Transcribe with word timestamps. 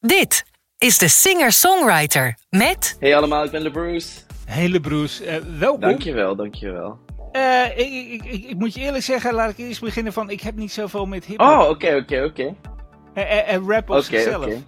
Dit 0.00 0.44
is 0.78 0.98
de 0.98 1.08
singer-songwriter 1.08 2.36
met... 2.50 2.96
Hey 3.00 3.16
allemaal, 3.16 3.44
ik 3.44 3.50
ben 3.50 3.60
LeBruce. 3.62 4.08
Hele 4.44 4.80
Bruce, 4.80 5.24
eh, 5.24 5.36
welkom. 5.58 5.80
Dankjewel, 5.80 6.36
dankjewel. 6.36 6.98
Eh, 7.32 7.64
ik, 7.78 7.92
ik, 8.12 8.24
ik, 8.24 8.44
ik 8.44 8.56
moet 8.58 8.74
je 8.74 8.80
eerlijk 8.80 9.04
zeggen, 9.04 9.34
laat 9.34 9.50
ik 9.50 9.58
eerst 9.58 9.80
beginnen 9.80 10.12
van, 10.12 10.30
ik 10.30 10.40
heb 10.40 10.56
niet 10.56 10.72
zoveel 10.72 11.06
met 11.06 11.24
hip 11.24 11.40
Oh, 11.40 11.66
oké, 11.68 11.96
oké, 11.96 12.24
oké. 12.24 12.54
en, 13.14 13.46
en 13.46 13.70
rap 13.70 13.90
op 13.90 13.96
Oké, 13.96 14.04
zichzelf. 14.04 14.44
oké. 14.44 14.62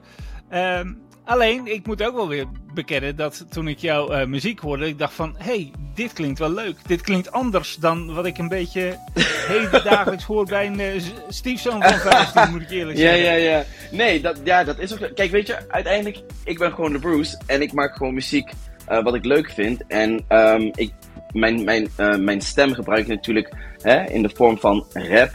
Ehm, 0.49 0.93
alleen, 1.25 1.67
ik 1.67 1.87
moet 1.87 2.03
ook 2.03 2.15
wel 2.15 2.29
weer 2.29 2.45
bekennen 2.75 3.17
dat 3.17 3.47
toen 3.51 3.69
ik 3.69 3.79
jouw 3.79 4.09
eh, 4.09 4.27
muziek 4.27 4.61
hoorde, 4.61 4.87
ik 4.87 4.99
dacht 4.99 5.15
van, 5.15 5.35
hey, 5.39 5.71
dit 5.95 6.13
klinkt 6.13 6.39
wel 6.39 6.53
leuk. 6.53 6.77
Dit 6.87 7.01
klinkt 7.01 7.33
anders 7.33 7.77
dan 7.77 8.15
wat 8.15 8.27
ik 8.27 8.39
een 8.39 8.49
beetje 8.49 8.99
hedendagelijks 9.53 10.25
hoor 10.25 10.45
bij 10.45 10.67
een 10.67 11.01
z- 11.01 11.11
stiefzoon 11.29 11.83
van 11.83 11.93
15, 12.13 12.51
moet 12.51 12.61
ik 12.63 12.71
eerlijk 12.71 12.99
Ja, 12.99 13.05
zeggen. 13.05 13.25
ja, 13.25 13.33
ja. 13.33 13.65
Nee, 13.91 14.21
dat, 14.21 14.41
ja, 14.45 14.65
dat 14.65 14.79
is 14.79 14.93
ook... 14.93 15.11
Kijk, 15.15 15.31
weet 15.31 15.47
je, 15.47 15.57
uiteindelijk, 15.69 16.19
ik 16.45 16.59
ben 16.59 16.73
gewoon 16.73 16.93
LeBruce 16.93 17.39
en 17.47 17.63
ik 17.63 17.73
maak 17.73 17.97
gewoon 17.97 18.15
muziek 18.15 18.51
eh, 18.87 19.03
wat 19.03 19.15
ik 19.15 19.25
leuk 19.25 19.51
vind. 19.51 19.83
En 19.87 20.25
ehm, 20.29 20.71
ik, 20.75 20.93
mijn, 21.33 21.65
mijn, 21.65 21.89
mijn 22.25 22.41
stem 22.41 22.73
gebruik 22.75 23.01
ik 23.01 23.09
natuurlijk 23.09 23.55
hè, 23.83 24.05
in 24.05 24.23
de 24.23 24.31
vorm 24.35 24.59
van 24.59 24.87
rap. 24.93 25.31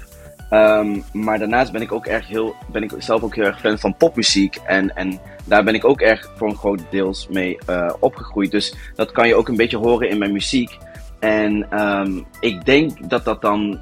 Ehm, 0.49 0.99
maar 1.11 1.39
daarnaast 1.39 1.71
ben 1.71 1.81
ik 1.81 1.91
ook 1.91 2.05
erg 2.05 2.27
heel, 2.27 2.55
ben 2.71 2.83
ik 2.83 2.91
zelf 2.97 3.21
ook 3.21 3.35
heel 3.35 3.45
erg 3.45 3.59
fan 3.59 3.79
van 3.79 3.97
popmuziek. 3.97 4.55
En, 4.55 4.95
en 4.95 5.19
daar 5.45 5.63
ben 5.63 5.73
ik 5.73 5.85
ook 5.85 6.01
erg 6.01 6.31
voor 6.35 6.49
een 6.49 6.55
groot 6.55 6.81
deels 6.89 7.27
mee 7.27 7.57
eh, 7.65 7.93
opgegroeid. 7.99 8.51
Dus 8.51 8.75
dat 8.95 9.11
kan 9.11 9.27
je 9.27 9.35
ook 9.35 9.47
een 9.47 9.55
beetje 9.55 9.77
horen 9.77 10.09
in 10.09 10.17
mijn 10.17 10.31
muziek. 10.31 10.77
En 11.19 11.67
ehm, 11.69 12.21
ik 12.39 12.65
denk 12.65 13.09
dat 13.09 13.25
dat 13.25 13.41
dan 13.41 13.79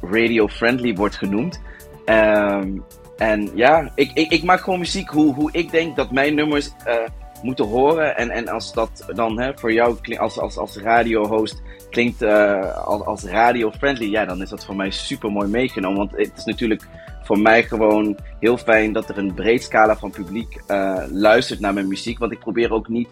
radio-friendly 0.00 0.94
wordt 0.94 1.16
genoemd. 1.16 1.60
Ehm, 2.04 2.78
en 3.16 3.50
ja, 3.54 3.92
ik, 3.94 4.10
ik, 4.14 4.30
ik 4.30 4.42
maak 4.42 4.60
gewoon 4.60 4.78
muziek 4.78 5.08
hoe, 5.08 5.34
hoe 5.34 5.48
ik 5.52 5.70
denk 5.70 5.96
dat 5.96 6.10
mijn 6.10 6.34
nummers 6.34 6.70
eh, 6.84 6.94
moeten 7.42 7.66
horen. 7.66 8.16
En, 8.16 8.30
en 8.30 8.48
als 8.48 8.72
dat 8.72 9.04
dan 9.14 9.40
hè, 9.40 9.58
voor 9.58 9.72
jou 9.72 10.16
als, 10.18 10.38
als, 10.38 10.56
als 10.56 10.76
radiohost 10.76 11.62
klinkt 11.92 12.22
eh, 12.22 12.86
als, 12.86 13.04
als 13.04 13.24
radio-friendly, 13.24 14.10
ja, 14.10 14.24
dan 14.24 14.42
is 14.42 14.48
dat 14.48 14.64
voor 14.64 14.76
mij 14.76 14.90
super 14.90 15.32
mooi 15.32 15.48
meegenomen. 15.48 15.98
Want 15.98 16.10
het 16.10 16.32
is 16.36 16.44
natuurlijk 16.44 16.86
voor 17.22 17.38
mij 17.38 17.62
gewoon 17.62 18.16
heel 18.40 18.56
fijn 18.56 18.92
dat 18.92 19.08
er 19.08 19.18
een 19.18 19.34
breed 19.34 19.62
scala 19.62 19.96
van 19.96 20.10
publiek 20.10 20.62
eh, 20.66 21.02
luistert 21.10 21.60
naar 21.60 21.74
mijn 21.74 21.88
muziek. 21.88 22.18
Want 22.18 22.32
ik 22.32 22.38
probeer 22.38 22.72
ook 22.72 22.88
niet 22.88 23.08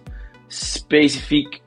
specifiek 0.46 1.60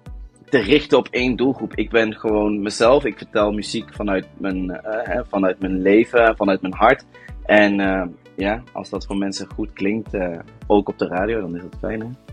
te 0.49 0.59
richten 0.59 0.97
op 0.97 1.07
één 1.07 1.35
doelgroep. 1.35 1.75
Ik 1.75 1.89
ben 1.89 2.13
gewoon 2.13 2.61
mezelf. 2.61 3.05
Ik 3.05 3.17
vertel 3.17 3.51
muziek 3.51 3.93
vanuit 3.93 4.27
mijn, 4.37 4.71
eh, 4.71 5.19
vanuit 5.29 5.59
mijn 5.59 5.81
leven, 5.81 6.35
vanuit 6.35 6.61
mijn 6.61 6.73
hart. 6.73 7.05
En 7.45 7.75
ja, 8.35 8.63
als 8.71 8.89
dat 8.89 9.05
voor 9.05 9.17
mensen 9.17 9.47
goed 9.55 9.73
klinkt, 9.73 10.17
ook 10.67 10.89
op 10.89 10.97
de 10.97 11.07
radio, 11.07 11.41
dan 11.41 11.55
is 11.55 11.61
dat 11.61 11.79
fijn. 11.79 12.01
Hè? 12.01 12.32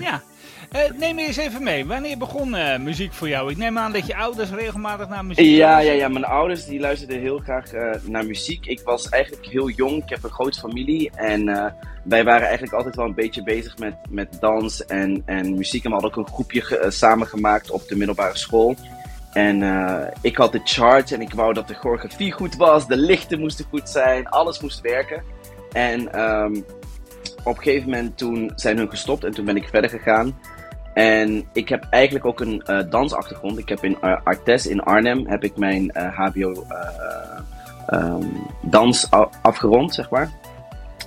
Ja. 0.00 0.22
Eh, 0.70 0.80
neem 0.98 1.14
me 1.14 1.26
eens 1.26 1.36
even 1.36 1.62
mee. 1.62 1.86
Wanneer 1.86 2.18
begon 2.18 2.54
eh, 2.54 2.78
muziek 2.78 3.12
voor 3.12 3.28
jou? 3.28 3.50
Ik 3.50 3.56
neem 3.56 3.78
aan 3.78 3.92
dat 3.92 4.06
je 4.06 4.16
ouders 4.16 4.50
regelmatig 4.50 5.08
naar 5.08 5.24
muziek 5.24 5.44
Ja, 5.56 5.78
ja, 5.78 5.92
ja, 5.92 6.08
mijn 6.08 6.24
ouders 6.24 6.66
die 6.66 6.80
luisterden 6.80 7.20
heel 7.20 7.38
graag 7.38 7.72
eh, 7.72 7.90
naar 8.02 8.26
muziek. 8.26 8.66
Ik 8.66 8.80
was 8.84 9.08
eigenlijk 9.08 9.46
heel 9.46 9.68
jong, 9.70 10.02
ik 10.02 10.08
heb 10.08 10.22
een 10.24 10.30
grote 10.30 10.58
familie 10.60 11.10
en 11.14 11.44
wij 12.02 12.24
waren 12.24 12.42
eigenlijk 12.42 12.72
altijd 12.72 12.96
wel 12.96 13.04
een 13.04 13.14
beetje 13.14 13.42
bezig 13.42 13.78
met, 13.78 13.94
met 14.08 14.36
dans 14.40 14.86
en, 14.86 15.22
en 15.26 15.54
muziek. 15.54 15.84
En 15.84 15.88
we 15.90 15.96
hadden 15.96 16.10
ook 16.18 16.26
een 16.26 16.32
groepje 16.34 16.60
ge- 16.60 16.86
samengemaakt 16.88 17.70
op 17.70 17.88
de 17.88 17.96
middelbare 17.96 18.36
school. 18.36 18.76
En 19.32 19.62
ik 20.20 20.36
had 20.36 20.52
de 20.52 20.60
charts 20.64 21.12
en 21.12 21.20
ik 21.20 21.34
wou 21.34 21.52
dat 21.52 21.68
de 21.68 21.74
choreografie 21.74 22.32
goed 22.32 22.56
was, 22.56 22.86
de 22.86 22.96
lichten 22.96 23.40
moesten 23.40 23.64
goed 23.70 23.88
zijn, 23.90 24.28
alles 24.28 24.60
moest 24.60 24.80
werken. 24.80 25.22
En 25.72 26.12
ehm, 26.12 26.54
op 27.44 27.56
een 27.56 27.62
gegeven 27.62 27.90
moment 27.90 28.18
toen 28.18 28.52
zijn 28.54 28.76
hun 28.76 28.90
gestopt 28.90 29.24
en 29.24 29.32
toen 29.32 29.44
ben 29.44 29.56
ik 29.56 29.68
verder 29.68 29.90
gegaan. 29.90 30.38
En 30.94 31.44
ik 31.52 31.68
heb 31.68 31.86
eigenlijk 31.90 32.24
ook 32.24 32.40
een 32.40 32.62
eh, 32.62 32.90
dansachtergrond. 32.90 33.58
Ik 33.58 33.68
heb 33.68 33.84
in 33.84 33.96
uh, 34.02 34.16
Artes 34.24 34.66
in 34.66 34.80
Arnhem 34.80 35.26
heb 35.26 35.44
ik 35.44 35.56
mijn 35.56 35.90
eh, 35.90 36.18
HBO 36.18 36.64
eh, 36.68 37.38
ehm, 37.86 38.26
dans 38.62 39.10
afgerond, 39.42 39.94
zeg 39.94 40.10
maar. 40.10 40.32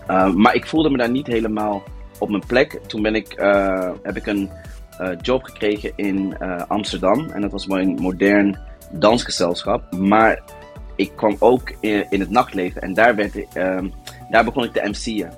Eh, 0.08 0.34
maar 0.34 0.56
ik 0.56 0.68
voelde 0.68 0.90
me 0.90 0.98
daar 0.98 1.10
niet 1.10 1.28
helemaal 1.28 1.84
op 2.20 2.30
mijn 2.30 2.46
plek. 2.48 2.80
Toen 2.88 3.02
ben 3.02 3.16
ik, 3.16 3.34
eh, 3.34 3.92
heb 4.04 4.16
ik 4.16 4.26
een 4.26 4.50
eh, 4.98 5.10
job 5.22 5.44
gekregen 5.44 5.92
in 5.96 6.36
eh, 6.40 6.62
Amsterdam. 6.68 7.30
En 7.30 7.42
dat 7.42 7.52
was 7.52 7.68
mijn 7.68 7.90
modern 7.90 8.60
dansgezelschap. 8.92 9.94
Maar 9.96 10.42
ik 10.96 11.12
kwam 11.16 11.36
ook 11.40 11.74
in, 11.80 12.20
het 12.20 12.30
nachtleven. 12.30 12.82
En 12.82 12.94
daar, 12.94 13.16
werd, 13.16 13.54
ehm, 13.54 13.88
daar 14.30 14.44
begon 14.44 14.64
ik 14.64 14.72
te 14.72 14.82
MC'en. 14.84 15.32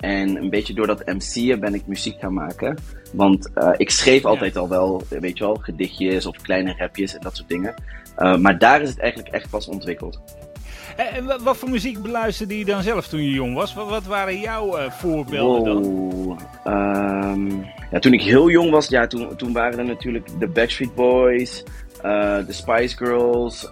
En 0.00 0.36
een 0.36 0.50
beetje 0.50 0.74
door 0.74 0.86
dat 0.86 1.06
MC'en 1.06 1.60
ben 1.60 1.74
ik 1.74 1.86
muziek 1.86 2.20
gaan 2.20 2.34
maken. 2.34 2.78
Want 3.12 3.50
eh, 3.54 3.70
ik 3.76 3.90
schreef 3.90 4.24
altijd 4.24 4.56
al 4.56 4.68
wel, 4.68 5.02
weet 5.08 5.38
je 5.38 5.44
wel, 5.44 5.58
gedichtjes 5.60 6.26
of 6.26 6.36
kleine 6.36 6.74
rapjes 6.78 7.14
en 7.14 7.20
dat 7.22 7.36
soort 7.36 7.48
dingen. 7.48 7.74
Eh, 8.16 8.36
maar 8.36 8.58
daar 8.58 8.82
is 8.82 8.88
het 8.88 8.98
eigenlijk 9.00 9.34
echt 9.34 9.50
pas 9.50 9.66
ontwikkeld. 9.68 10.20
En 10.96 11.24
wa- 11.24 11.38
wat 11.42 11.56
voor 11.56 11.70
muziek 11.70 12.02
beluisterde 12.02 12.58
je 12.58 12.64
dan 12.64 12.82
zelf 12.82 13.06
toen 13.08 13.22
je 13.22 13.30
jong 13.30 13.54
was? 13.54 13.74
Wat, 13.74 13.88
wat 13.88 14.04
waren 14.04 14.40
jouw 14.40 14.76
eh, 14.76 14.90
voorbeelden 14.90 15.64
dan? 15.82 16.38
Ehm, 16.64 17.50
ja, 17.90 17.98
toen 17.98 18.12
ik 18.12 18.22
heel 18.22 18.50
jong 18.50 18.70
was, 18.70 18.88
ja, 18.88 19.06
toen, 19.06 19.36
toen 19.36 19.52
waren 19.52 19.78
er 19.78 19.84
natuurlijk 19.84 20.28
de 20.40 20.46
Backstreet 20.48 20.94
Boys, 20.94 21.62
de 22.02 22.46
Spice 22.48 22.96
Girls, 22.96 23.70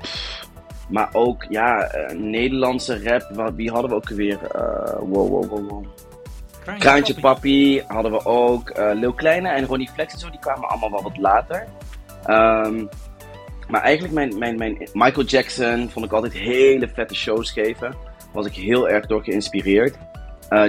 pff, 0.00 0.45
maar 0.88 1.08
ook 1.12 1.44
ja, 1.48 1.80
eh, 1.82 2.16
Nederlandse 2.18 3.02
rap. 3.02 3.28
Wat- 3.34 3.54
Wie 3.54 3.70
hadden 3.70 3.90
we 3.90 3.96
ook 3.96 4.08
weer? 4.08 4.38
Eh, 4.54 4.94
wow, 4.98 5.28
wow, 5.28 5.44
wow, 5.44 5.70
wow. 5.70 5.84
Kraantje 6.78 7.14
Papi 7.20 7.82
hadden 7.86 8.12
we 8.12 8.24
ook. 8.24 8.68
eh 8.70 8.90
Lil 8.94 9.12
Kleine 9.12 9.48
en 9.48 9.64
Ronnie 9.66 9.90
Flex 9.94 10.12
en 10.12 10.18
zo, 10.18 10.30
die 10.30 10.38
kwamen 10.40 10.68
allemaal 10.68 10.90
wel 10.90 11.02
wat 11.02 11.16
later. 11.18 11.66
Ehm, 12.24 12.84
maar 13.68 13.82
eigenlijk 13.82 14.14
mijn, 14.14 14.38
mijn, 14.38 14.56
mijn 14.56 14.88
Michael 14.92 15.26
Jackson 15.26 15.88
vond 15.90 16.04
ik 16.06 16.12
altijd 16.12 16.32
hele 16.32 16.88
vette 16.88 17.14
shows 17.14 17.50
geven. 17.50 17.94
Was 18.32 18.46
ik 18.46 18.52
heel 18.54 18.88
erg 18.88 19.06
door 19.06 19.22
geïnspireerd. 19.24 19.96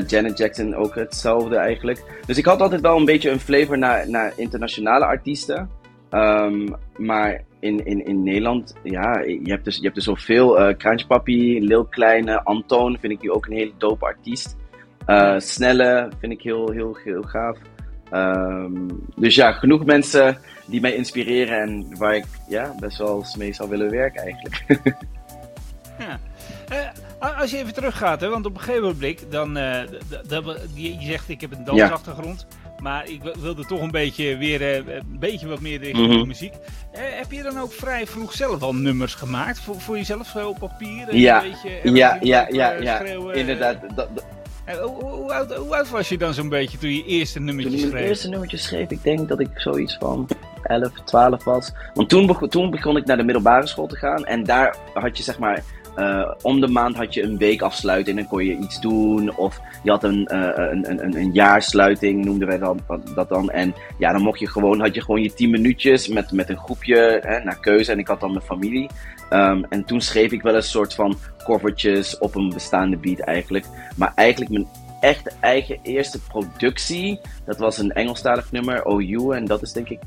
Janet 0.08 0.38
Jackson 0.38 0.76
ook 0.76 0.96
hetzelfde 0.96 1.56
eigenlijk. 1.56 2.04
Dus 2.26 2.38
ik 2.38 2.46
had 2.46 2.62
altijd 2.62 2.82
wel 2.82 2.98
een 2.98 3.06
beetje 3.06 3.30
een 3.30 3.40
flavor 3.40 3.78
naar, 3.78 4.10
naar 4.10 4.34
internationale 4.36 5.06
artiesten. 5.06 5.70
Ehm, 6.10 6.68
maar 6.98 7.42
in, 7.60 7.86
in, 7.86 8.06
in 8.06 8.24
Nederland, 8.24 8.76
ja, 8.84 9.20
je 9.20 9.40
hebt 9.52 9.64
dus, 9.66 9.76
je 9.76 9.82
hebt 9.84 9.96
dus 9.96 10.04
zoveel. 10.04 10.60
eh 10.60 10.78
Kraantje 10.78 11.08
Papi, 11.08 11.66
Lil 11.66 11.86
Kleine, 11.86 12.44
Antoon 12.44 12.98
vind 13.00 13.14
ik 13.14 13.20
die 13.22 13.32
ook 13.34 13.46
een 13.46 13.54
hele 13.58 13.72
dope 13.78 14.06
artiest. 14.06 14.56
Eh, 15.06 15.36
Snelle 15.38 16.10
vind 16.20 16.32
ik 16.32 16.42
heel, 16.42 16.72
heel, 16.72 16.98
heel 17.04 17.22
gaaf. 17.22 17.58
Ehm, 18.12 18.88
dus 19.16 19.36
ja, 19.36 19.52
genoeg 19.52 19.86
mensen 19.86 20.38
die 20.66 20.82
mij 20.82 20.96
inspireren 20.96 21.60
en 21.62 21.98
waar 21.98 22.16
ik 22.16 22.26
ja, 22.50 22.76
best 22.80 22.98
wel 22.98 23.18
eens 23.18 23.36
mee 23.36 23.54
zou 23.54 23.70
willen 23.70 23.90
werken 23.92 24.22
eigenlijk. 24.22 24.64
Ja. 26.00 26.20
Eh, 27.20 27.40
als 27.40 27.52
je 27.52 27.58
even 27.58 27.74
teruggaat, 27.74 28.22
hè, 28.22 28.30
want 28.30 28.46
op 28.46 28.54
een 28.54 28.60
gegeven 28.62 28.84
moment 28.88 29.32
dan, 29.32 29.54
d- 29.54 30.68
je 30.74 30.94
je 31.00 31.06
zegt 31.06 31.30
ik 31.30 31.42
heb 31.42 31.52
een 31.52 31.64
dansachtergrond, 31.64 32.48
maar 32.82 33.10
ik 33.10 33.24
wil- 33.24 33.36
wilde 33.40 33.66
toch 33.66 33.82
een 33.82 33.92
beetje 33.92 34.38
weer 34.38 34.62
eh, 34.62 34.76
een 34.76 35.18
beetje 35.20 35.48
wat 35.48 35.60
meer 35.60 35.80
richting 35.80 36.08
Mhm. 36.08 36.18
de 36.20 36.26
muziek. 36.26 36.54
Eh, 36.92 37.02
heb 37.02 37.32
je 37.32 37.44
dan 37.44 37.60
ook 37.60 37.72
vrij 37.72 38.08
vroeg 38.08 38.34
zelf 38.34 38.62
al 38.62 38.76
nummers 38.76 39.14
gemaakt 39.16 39.60
voor, 39.60 39.82
voor 39.82 39.96
jezelf 39.98 40.36
op 40.36 40.60
papier? 40.60 41.10
En 41.10 41.18
Ja. 41.20 41.44
een 41.44 41.50
beetje 41.52 41.92
ja, 41.94 42.18
ja, 42.22 42.48
ja, 42.50 42.72
ja. 42.72 43.02
eh, 43.02 43.36
Inderdaad. 43.40 43.78
Dat, 43.82 43.96
dat- 44.16 44.26
hoe, 44.82 45.04
hoe, 45.04 45.34
oud, 45.34 45.54
hoe 45.56 45.76
oud 45.76 45.90
was 45.90 46.10
je 46.10 46.18
dan 46.18 46.34
zo'n 46.34 46.50
beetje 46.50 46.78
toen 46.78 46.94
je 46.94 47.06
eerste 47.06 47.36
toen 47.36 47.46
nummertje 47.46 47.74
ik 47.74 47.80
mijn 47.80 47.92
schreef? 47.92 48.08
eerste 48.08 48.30
nummertje 48.30 48.58
schreef, 48.58 48.90
ik 48.90 49.04
denk 49.04 49.28
dat 49.28 49.40
ik 49.40 49.48
zoiets 49.56 49.98
van 50.00 50.28
11, 50.64 50.92
12 51.06 51.44
was. 51.44 51.72
Want 51.94 52.10
toen, 52.10 52.26
begon- 52.28 52.50
toen 52.50 52.70
begon 52.72 52.98
ik 52.98 53.06
naar 53.06 53.18
de 53.18 53.24
middelbare 53.24 53.68
school 53.68 53.88
te 53.88 53.96
gaan 53.96 54.26
en 54.26 54.44
daar 54.44 54.76
had 54.94 55.18
je 55.18 55.24
zeg 55.24 55.40
maar. 55.40 55.64
Eh, 55.98 56.32
om 56.42 56.60
de 56.60 56.68
maand 56.68 56.96
had 56.96 57.14
je 57.14 57.24
een 57.24 57.38
week 57.38 57.62
afsluiten 57.62 58.12
en 58.12 58.20
dan 58.20 58.28
kon 58.28 58.46
je 58.46 58.58
iets 58.58 58.82
doen. 58.82 59.38
Of 59.38 59.60
je 59.84 59.90
had 59.90 60.04
een, 60.04 60.28
eh, 60.28 60.70
een, 60.72 60.90
een, 60.90 61.16
een, 61.16 61.32
jaarsluiting, 61.32 62.26
noemden 62.26 62.48
wij 62.48 62.60
dat 63.16 63.30
dan. 63.30 63.50
En 63.50 63.74
ja, 63.98 64.12
dan 64.12 64.22
mocht 64.22 64.40
je 64.40 64.48
gewoon, 64.48 64.80
had 64.80 64.96
je 64.96 65.02
gewoon 65.02 65.22
je 65.22 65.34
10 65.34 65.50
minuutjes 65.50 66.08
met, 66.08 66.32
met 66.32 66.50
een 66.50 66.58
groepje 66.58 67.20
hè, 67.24 67.44
naar 67.44 67.60
keuze. 67.60 67.92
En 67.92 68.00
ik 68.00 68.08
had 68.08 68.20
dan 68.20 68.32
mijn 68.32 68.44
familie. 68.44 68.90
Ehm, 69.30 69.64
en 69.70 69.86
toen 69.86 70.02
schreef 70.02 70.32
ik 70.32 70.42
wel 70.42 70.56
een 70.56 70.64
soort 70.64 70.94
van 70.94 71.18
covertjes 71.44 72.18
op 72.18 72.36
een 72.36 72.50
bestaande 72.50 72.98
beat 72.98 73.20
eigenlijk. 73.20 73.66
Maar 73.96 74.12
eigenlijk 74.16 74.52
mijn 74.52 74.68
echte 75.00 75.32
eigen 75.40 75.80
eerste 75.84 76.20
productie, 76.22 77.20
dat 77.46 77.58
was 77.58 77.78
een 77.78 77.92
Engelstalig 77.92 78.52
nummer, 78.52 78.86
OU. 78.86 79.32
En 79.32 79.46
dat 79.46 79.62
is 79.62 79.72
denk 79.72 79.90
ik 79.90 80.00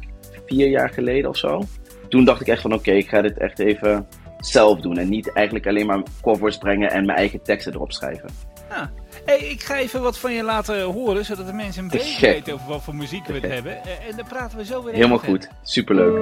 vier 0.46 0.68
jaar 0.68 0.90
geleden 0.90 1.30
of 1.30 1.36
zo. 1.36 1.62
Toen 2.08 2.24
dacht 2.24 2.40
ik 2.40 2.46
echt 2.46 2.62
van 2.62 2.74
oké, 2.74 2.90
ik 2.90 3.08
ga 3.08 3.22
dit 3.22 3.38
echt 3.38 3.58
even 3.58 4.06
zelf 4.40 4.80
doen. 4.80 4.98
En 4.98 5.08
niet 5.08 5.32
eigenlijk 5.32 5.66
alleen 5.66 5.86
maar 5.86 6.02
covers 6.22 6.58
brengen 6.58 6.90
en 6.90 7.04
mijn 7.06 7.18
eigen 7.18 7.42
teksten 7.42 7.72
erop 7.74 7.92
schrijven. 7.92 8.28
Ah. 8.68 8.82
Hey, 9.24 9.38
ik 9.38 9.62
ga 9.62 9.76
even 9.78 10.02
wat 10.02 10.18
van 10.18 10.32
je 10.32 10.42
laten 10.42 10.82
horen, 10.82 11.24
zodat 11.24 11.46
de 11.46 11.52
mensen 11.52 11.82
een 11.82 11.88
beetje 11.90 12.26
weten 12.26 12.52
over 12.54 12.68
wat 12.68 12.82
voor 12.82 12.94
muziek 12.94 13.26
we 13.26 13.32
het 13.32 13.42
hebben. 13.46 13.84
Eh, 13.84 14.08
En 14.08 14.16
dan 14.16 14.26
praten 14.28 14.58
we 14.58 14.64
zo 14.64 14.82
weer 14.82 14.94
Helemaal 14.94 15.16
even 15.18 15.28
goed. 15.28 15.48
Superleuk. 15.62 16.18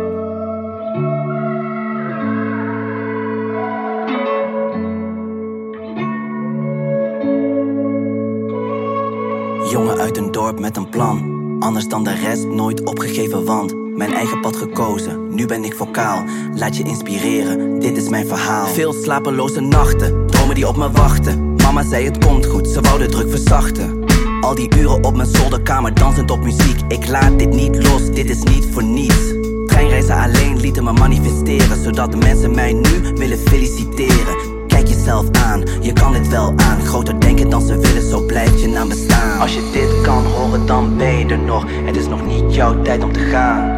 Jongen 9.70 9.98
uit 9.98 10.16
een 10.16 10.30
dorp 10.32 10.58
met 10.60 10.76
een 10.76 10.88
plan. 10.88 11.36
Anders 11.58 11.88
dan 11.88 12.04
de 12.04 12.14
rest, 12.14 12.46
nooit 12.46 12.84
opgegeven, 12.84 13.44
want 13.44 13.74
mijn 13.98 14.14
eigen 14.14 14.40
pad 14.40 14.56
gekozen. 14.56 15.34
Nu 15.34 15.46
ben 15.46 15.64
ik 15.64 15.74
vocaal, 15.74 16.24
laat 16.54 16.76
je 16.76 16.82
inspireren, 16.82 17.78
dit 17.78 17.96
is 17.96 18.08
mijn 18.08 18.26
verhaal. 18.26 18.66
Veel 18.66 18.92
slapeloze 18.92 19.60
nachten, 19.60 20.26
dromen 20.26 20.54
die 20.54 20.68
op 20.68 20.76
me 20.76 20.90
wachten. 20.90 21.54
Mama 21.56 21.82
zei 21.82 22.04
het 22.04 22.24
komt 22.24 22.46
goed, 22.46 22.68
ze 22.68 22.80
wou 22.80 22.98
de 22.98 23.06
druk 23.06 23.30
verzachten. 23.30 24.04
Al 24.40 24.54
die 24.54 24.76
uren 24.76 25.04
op 25.04 25.16
mijn 25.16 25.28
zolderkamer, 25.28 25.94
dansend 25.94 26.30
op 26.30 26.42
muziek. 26.42 26.80
Ik 26.88 27.08
laat 27.08 27.38
dit 27.38 27.50
niet 27.50 27.82
los, 27.82 28.10
dit 28.10 28.30
is 28.30 28.42
niet 28.42 28.66
voor 28.72 28.82
niets. 28.82 29.34
Treinreizen 29.66 30.16
alleen 30.16 30.60
lieten 30.60 30.84
me 30.84 30.92
manifesteren, 30.92 31.82
zodat 31.82 32.10
de 32.10 32.16
mensen 32.18 32.54
mij 32.54 32.72
nu 32.72 33.12
willen 33.14 33.38
feliciteren. 33.38 34.66
Kijk 34.66 34.88
jezelf 34.88 35.30
aan, 35.30 35.62
je 35.80 35.92
kan 35.92 36.12
dit 36.12 36.28
wel 36.28 36.52
aan. 36.56 36.80
Groter 36.80 37.20
denken 37.20 37.50
dan 37.50 37.62
ze 37.62 37.78
willen, 37.78 38.10
zo 38.10 38.20
blijft 38.20 38.60
je 38.60 38.68
naam 38.68 38.88
bestaan. 38.88 39.40
Als 39.40 39.54
je 39.54 39.70
dit 39.72 40.00
kan 40.02 40.24
horen, 40.24 40.66
dan 40.66 40.96
ben 40.96 41.18
je 41.18 41.26
er 41.26 41.38
nog. 41.38 41.64
Het 41.84 41.96
is 41.96 42.08
nog 42.08 42.26
niet 42.26 42.54
jouw 42.54 42.82
tijd 42.82 43.04
om 43.04 43.12
te 43.12 43.20
gaan. 43.20 43.77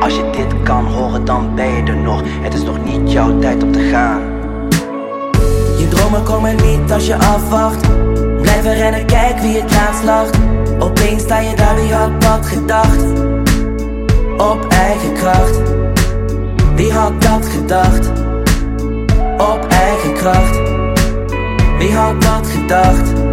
Als 0.00 0.14
je 0.14 0.30
dit 0.30 0.62
kan 0.62 0.86
horen, 0.86 1.24
dan 1.24 1.54
ben 1.54 1.74
je 1.76 1.82
er 1.82 1.96
nog. 1.96 2.22
Het 2.24 2.54
is 2.54 2.62
nog 2.62 2.84
niet 2.84 3.12
jouw 3.12 3.38
tijd 3.38 3.62
om 3.62 3.72
te 3.72 3.88
gaan. 3.92 4.20
Je 5.78 5.88
dromen 5.88 6.22
komen 6.22 6.56
niet 6.56 6.92
als 6.92 7.06
je 7.06 7.16
afwacht. 7.16 7.86
Blijven 8.40 8.74
rennen, 8.74 9.06
kijk 9.06 9.38
wie 9.38 9.60
het 9.60 9.72
laatst 9.72 10.04
lacht. 10.04 10.38
Opeens 10.78 11.22
sta 11.22 11.38
je 11.38 11.56
daar, 11.56 11.74
wie 11.74 11.92
had 11.92 12.20
dat 12.20 12.46
gedacht? 12.46 13.02
Op 14.36 14.66
eigen 14.68 15.12
kracht. 15.14 15.60
Wie 16.74 16.92
had 16.92 17.22
dat 17.22 17.46
gedacht? 17.46 18.10
Op 19.38 19.66
eigen 19.68 20.14
kracht. 20.14 20.58
Wie 21.78 21.94
had 21.94 22.22
dat 22.22 22.46
gedacht? 22.46 23.29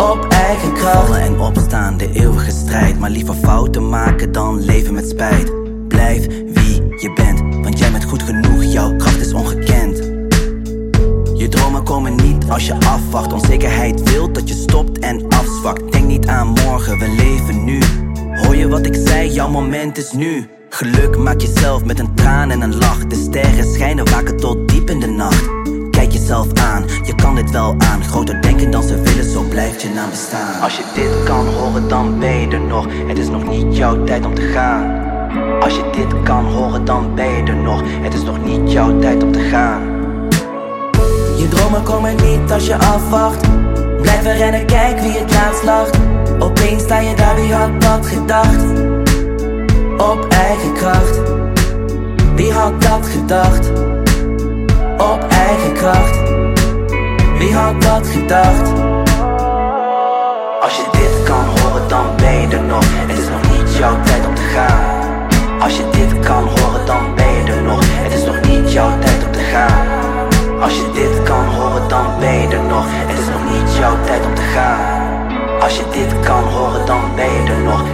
Op 0.00 0.26
eigen 0.28 0.72
kracht. 0.72 1.18
En 1.18 1.40
opstaan, 1.40 1.96
de 1.96 2.12
eeuwige 2.12 2.50
strijd. 2.50 2.98
Maar 2.98 3.10
liever 3.10 3.34
fouten 3.34 3.88
maken 3.88 4.32
dan 4.32 4.64
leven 4.64 4.94
met 4.94 5.08
spijt. 5.08 5.52
Blijf 5.88 6.26
wie 6.26 6.74
je 6.74 7.12
bent, 7.14 7.40
want 7.64 7.78
jij 7.78 7.90
bent 7.90 8.04
goed 8.04 8.22
genoeg, 8.22 8.64
jouw 8.64 8.96
kracht 8.96 9.20
is 9.20 9.32
ongekend. 9.32 9.96
Je 11.36 11.46
dromen 11.48 11.82
komen 11.82 12.14
niet 12.14 12.44
als 12.48 12.66
je 12.66 12.74
afwacht. 12.74 13.32
Onzekerheid 13.32 14.10
wil 14.12 14.32
dat 14.32 14.48
je 14.48 14.54
stopt 14.54 14.98
en 14.98 15.28
afzwakt. 15.28 15.92
Denk 15.92 16.06
niet 16.06 16.26
aan 16.26 16.48
morgen, 16.48 16.98
we 16.98 17.08
leven 17.08 17.64
nu. 17.64 17.78
Hoor 18.34 18.56
je 18.56 18.68
wat 18.68 18.86
ik 18.86 18.94
zei? 18.94 19.30
Jouw 19.30 19.48
moment 19.48 19.98
is 19.98 20.12
nu. 20.12 20.48
Geluk 20.68 21.16
maak 21.16 21.40
jezelf 21.40 21.84
met 21.84 21.98
een 21.98 22.14
traan 22.14 22.50
en 22.50 22.60
een 22.60 22.78
lach. 22.78 23.06
De 23.06 23.16
sterren 23.16 23.72
schijnen 23.72 24.10
waken 24.10 24.36
tot 24.36 24.68
diep 24.68 24.90
in 24.90 25.00
de 25.00 25.06
nacht. 25.06 25.50
Jezelf 26.20 26.52
aan, 26.52 26.84
je 27.02 27.14
kan 27.14 27.34
dit 27.34 27.50
wel 27.50 27.74
aan. 27.78 28.04
Groter 28.04 28.42
denken 28.42 28.70
dan 28.70 28.82
ze 28.82 29.00
willen, 29.00 29.30
zo 29.30 29.42
blijft 29.42 29.82
je 29.82 29.88
naam 29.88 30.10
bestaan. 30.10 30.60
Als 30.60 30.76
je 30.76 30.82
dit 30.94 31.24
kan 31.24 31.46
horen, 31.46 31.88
dan 31.88 32.18
ben 32.18 32.40
je 32.40 32.48
er 32.48 32.60
nog. 32.60 32.86
Het 33.06 33.18
is 33.18 33.28
nog 33.28 33.48
niet 33.48 33.76
jouw 33.76 34.04
tijd 34.04 34.26
om 34.26 34.34
te 34.34 34.42
gaan. 34.42 35.08
Als 35.60 35.74
je 35.74 35.90
dit 35.92 36.22
kan 36.22 36.44
horen, 36.44 36.84
dan 36.84 37.14
ben 37.14 37.30
je 37.30 37.42
er 37.42 37.56
nog. 37.56 37.82
Het 38.02 38.14
is 38.14 38.22
nog 38.22 38.44
niet 38.44 38.72
jouw 38.72 38.98
tijd 38.98 39.22
om 39.22 39.32
te 39.32 39.40
gaan. 39.40 39.82
Je 41.36 41.48
dromen 41.48 41.82
komen 41.82 42.16
niet 42.16 42.52
als 42.52 42.66
je 42.66 42.76
afwacht. 42.76 43.46
Blijven 44.00 44.36
rennen, 44.36 44.66
kijk 44.66 45.00
wie 45.00 45.12
het 45.12 45.32
laatst 45.32 45.64
lacht. 45.64 45.98
Opeens 46.38 46.82
sta 46.82 46.98
je 46.98 47.14
daar, 47.14 47.34
wie 47.34 47.54
had 47.54 47.80
dat 47.80 48.06
gedacht? 48.06 48.64
Op 49.96 50.26
eigen 50.28 50.72
kracht. 50.72 51.20
Wie 52.34 52.52
had 52.52 52.82
dat 52.82 53.06
gedacht? 53.06 53.70
Op 55.00 55.26
eigen 55.28 55.72
kracht. 55.72 56.18
Wie 57.38 57.54
had 57.54 57.82
dat 57.82 58.06
gedacht? 58.06 58.72
Als 60.60 60.76
je 60.76 60.84
dit 60.92 61.22
kan 61.24 61.44
horen, 61.44 61.88
dan 61.88 62.16
ben 62.16 62.40
je 62.40 62.56
er 62.56 62.62
nog. 62.62 62.84
Het 62.84 63.18
is 63.18 63.28
nog 63.28 63.58
niet 63.58 63.76
jouw 63.76 64.00
tijd 64.04 64.26
om 64.26 64.34
te 64.34 64.42
gaan. 64.42 65.28
Als 65.60 65.76
je 65.76 65.90
dit 65.90 66.20
kan 66.20 66.42
horen, 66.42 66.86
dan 66.86 67.14
ben 67.14 67.32
je 67.34 67.52
er 67.52 67.62
nog. 67.62 67.80
Het 67.82 68.12
is 68.12 68.24
nog 68.24 68.40
niet 68.40 68.72
jouw 68.72 68.98
tijd 68.98 69.24
om 69.26 69.32
te 69.32 69.40
gaan. 69.52 69.86
Als 70.60 70.74
je 70.74 70.90
dit 70.92 71.22
kan 71.22 71.44
horen, 71.44 71.88
dan 71.88 72.06
ben 72.18 72.34
je 72.34 72.48
er 72.48 72.62
nog. 72.62 72.84
Het 72.88 73.18
is 73.18 73.26
nog 73.26 73.44
niet 73.52 73.76
jouw 73.76 73.96
tijd 74.04 74.26
om 74.26 74.34
te 74.34 74.42
gaan. 74.42 75.60
Als 75.60 75.76
je 75.76 75.84
dit 75.92 76.20
kan 76.20 76.44
horen, 76.44 76.86
dan 76.86 77.00
ben 77.16 77.32
je 77.32 77.50
er 77.50 77.62
nog. 77.62 77.89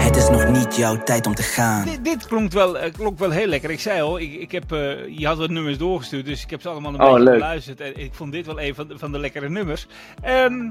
Niet 0.59 0.77
jouw 0.77 1.03
tijd 1.03 1.27
om 1.27 1.35
te 1.35 1.43
gaan. 1.43 1.85
Dit, 1.85 2.05
dit 2.05 2.27
klonk, 2.27 2.53
wel, 2.53 2.79
eh, 2.79 2.93
klonk 2.93 3.19
wel 3.19 3.31
heel 3.31 3.47
lekker. 3.47 3.71
Ik 3.71 3.81
zei 3.81 4.01
al, 4.01 4.19
ik, 4.21 4.33
ik 4.35 4.53
heb, 4.53 4.73
eh, 4.73 5.19
je 5.19 5.27
had 5.27 5.39
wat 5.39 5.51
nummers 5.51 5.79
doorgestuurd, 5.79 6.25
dus 6.25 6.43
ik 6.43 6.51
heb 6.51 6.61
ze 6.61 6.69
allemaal 6.69 6.95
een 6.95 7.01
Oh, 7.01 7.07
beetje 7.09 7.23
leuk. 7.25 7.33
beluisterd. 7.33 7.81
En 7.81 7.97
ik 7.97 8.15
vond 8.15 8.33
dit 8.33 8.47
wel 8.47 8.61
een 8.61 8.75
van 8.75 8.89
de, 8.89 8.99
van 8.99 9.13
de 9.13 9.19
lekkere 9.19 9.49
nummers. 9.49 9.87
Ehm, 10.23 10.71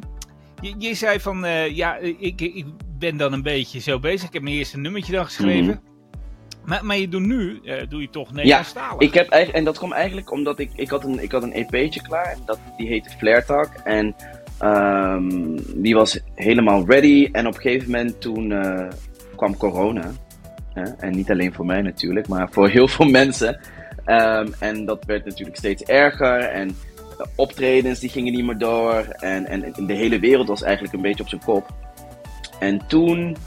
je, 0.62 0.76
je 0.78 0.94
zei 0.94 1.20
van, 1.20 1.46
eh, 1.46 1.76
ja, 1.76 1.96
ik, 1.98 2.42
ik 2.42 2.66
ben 2.98 3.18
dan 3.18 3.34
een 3.34 3.42
beetje 3.42 3.80
zo 3.80 4.00
bezig. 4.00 4.28
Ik 4.28 4.34
heb 4.34 4.42
mijn 4.42 4.56
eerste 4.56 4.78
nummertje 4.78 5.12
dan 5.14 5.26
geschreven. 5.26 5.66
Mhm. 5.66 5.94
Maar, 6.66 6.86
maar 6.86 6.98
je 6.98 7.08
doet 7.08 7.22
nu, 7.26 7.60
eh, 7.64 7.90
doe 7.90 8.02
je 8.02 8.10
toch 8.10 8.34
Nederlandstalig. 8.34 9.00
Ik 9.00 9.14
heb 9.14 9.30
eigenlijk, 9.30 9.60
en 9.60 9.66
dat 9.66 9.78
kwam 9.78 9.92
eigenlijk 9.94 10.32
omdat 10.32 10.60
ik, 10.60 10.72
ik, 10.76 10.90
had 10.90 11.04
een, 11.04 11.24
ik 11.24 11.32
had 11.32 11.44
een 11.44 11.54
EP'tje 11.54 12.02
klaar. 12.02 12.26
En 12.26 12.40
dat, 12.46 12.60
die 12.78 12.88
heette 12.88 13.10
Flare 13.10 13.46
Talk. 13.46 13.70
En 13.84 14.16
ehm, 14.60 15.58
die 15.76 15.96
was 15.96 16.20
helemaal 16.36 16.86
ready. 16.86 17.30
En 17.32 17.48
op 17.48 17.56
een 17.56 17.62
gegeven 17.62 17.92
moment 17.92 18.22
toen 18.22 18.52
eh, 18.52 18.88
kwam 19.36 19.58
corona. 19.58 20.12
Hè? 20.74 20.84
En 20.84 21.12
niet 21.12 21.32
alleen 21.32 21.54
voor 21.54 21.66
mij 21.66 21.82
natuurlijk, 21.82 22.28
maar 22.28 22.50
voor 22.52 22.70
heel 22.70 22.88
veel 22.88 23.06
mensen. 23.06 23.60
Ehm, 24.06 24.48
en 24.60 24.86
dat 24.86 25.06
werd 25.06 25.26
natuurlijk 25.26 25.58
steeds 25.58 25.84
erger. 25.84 26.40
En 26.40 26.68
de 27.18 27.28
optredens 27.36 28.00
die 28.00 28.10
gingen 28.10 28.34
niet 28.34 28.46
meer 28.46 28.58
door. 28.58 29.06
En, 29.20 29.46
en 29.46 29.74
de 29.86 29.94
hele 29.94 30.20
wereld 30.20 30.48
was 30.48 30.64
eigenlijk 30.64 30.94
een 30.94 31.02
beetje 31.02 31.24
op 31.24 31.30
zijn 31.30 31.44
kop. 31.44 31.74
En 32.60 32.88
toen 32.88 33.38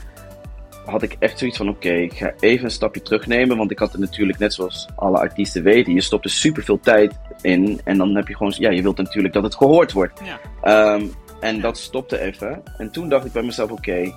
had 0.84 1.02
ik 1.02 1.16
echt 1.18 1.38
zoiets 1.38 1.56
van: 1.56 1.68
oké, 1.68 1.92
ik 1.92 2.12
ga 2.12 2.32
even 2.40 2.64
een 2.64 2.70
stapje 2.70 3.02
terugnemen. 3.02 3.56
Want 3.56 3.70
ik 3.70 3.78
had 3.78 3.92
er 3.92 4.00
natuurlijk, 4.00 4.38
net 4.38 4.54
zoals 4.54 4.88
alle 4.96 5.18
artiesten 5.18 5.62
weten, 5.62 5.94
je 5.94 6.00
stopt 6.00 6.24
er 6.24 6.30
super 6.30 6.62
veel 6.62 6.80
tijd 6.80 7.14
in. 7.40 7.80
En 7.84 7.98
dan 7.98 8.16
heb 8.16 8.28
je 8.28 8.36
gewoon, 8.36 8.54
ja, 8.56 8.70
je 8.70 8.82
wilt 8.82 8.96
natuurlijk 8.96 9.34
dat 9.34 9.42
het 9.42 9.54
gehoord 9.54 9.92
wordt. 9.92 10.20
Ja. 10.24 10.40
Ehm, 10.62 11.06
en 11.40 11.60
dat 11.60 11.78
stopte 11.78 12.20
even. 12.20 12.62
En 12.78 12.90
toen 12.90 13.08
dacht 13.08 13.24
ik 13.24 13.32
bij 13.32 13.42
mezelf: 13.42 13.70
oké, 13.70 14.12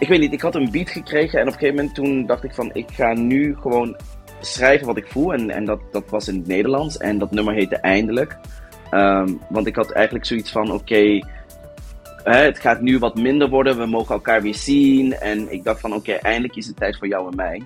ik 0.00 0.08
weet 0.08 0.20
niet, 0.20 0.32
ik 0.32 0.40
had 0.40 0.54
een 0.54 0.70
beat 0.70 0.90
gekregen. 0.90 1.40
En 1.40 1.46
op 1.46 1.52
een 1.52 1.58
gegeven 1.58 1.74
moment 1.74 1.94
toen 1.94 2.26
dacht 2.26 2.44
ik 2.44 2.54
van: 2.54 2.70
ik 2.72 2.90
ga 2.90 3.12
nu 3.12 3.56
gewoon 3.60 3.96
schrijven 4.40 4.86
wat 4.86 4.96
ik 4.96 5.06
voel. 5.06 5.32
En, 5.32 5.50
en 5.50 5.64
dat, 5.64 5.80
dat 5.90 6.10
was 6.10 6.28
in 6.28 6.36
het 6.36 6.46
Nederlands. 6.46 6.96
En 6.96 7.18
dat 7.18 7.30
nummer 7.30 7.54
heette 7.54 7.76
Eindelijk. 7.76 8.36
Ehm, 8.90 9.34
want 9.48 9.66
ik 9.66 9.76
had 9.76 9.90
eigenlijk 9.90 10.24
zoiets 10.24 10.52
van: 10.52 10.72
oké. 10.72 11.20
het 12.24 12.58
gaat 12.58 12.80
nu 12.80 12.98
wat 12.98 13.14
minder 13.14 13.48
worden, 13.48 13.78
we 13.78 13.86
mogen 13.86 14.14
elkaar 14.14 14.42
weer 14.42 14.54
zien. 14.54 15.12
En 15.12 15.52
ik 15.52 15.64
dacht 15.64 15.80
van 15.80 15.94
oké, 15.94 16.12
eindelijk 16.12 16.56
is 16.56 16.66
het 16.66 16.76
tijd 16.76 16.98
voor 16.98 17.08
jou 17.08 17.30
en 17.30 17.36
mij. 17.36 17.62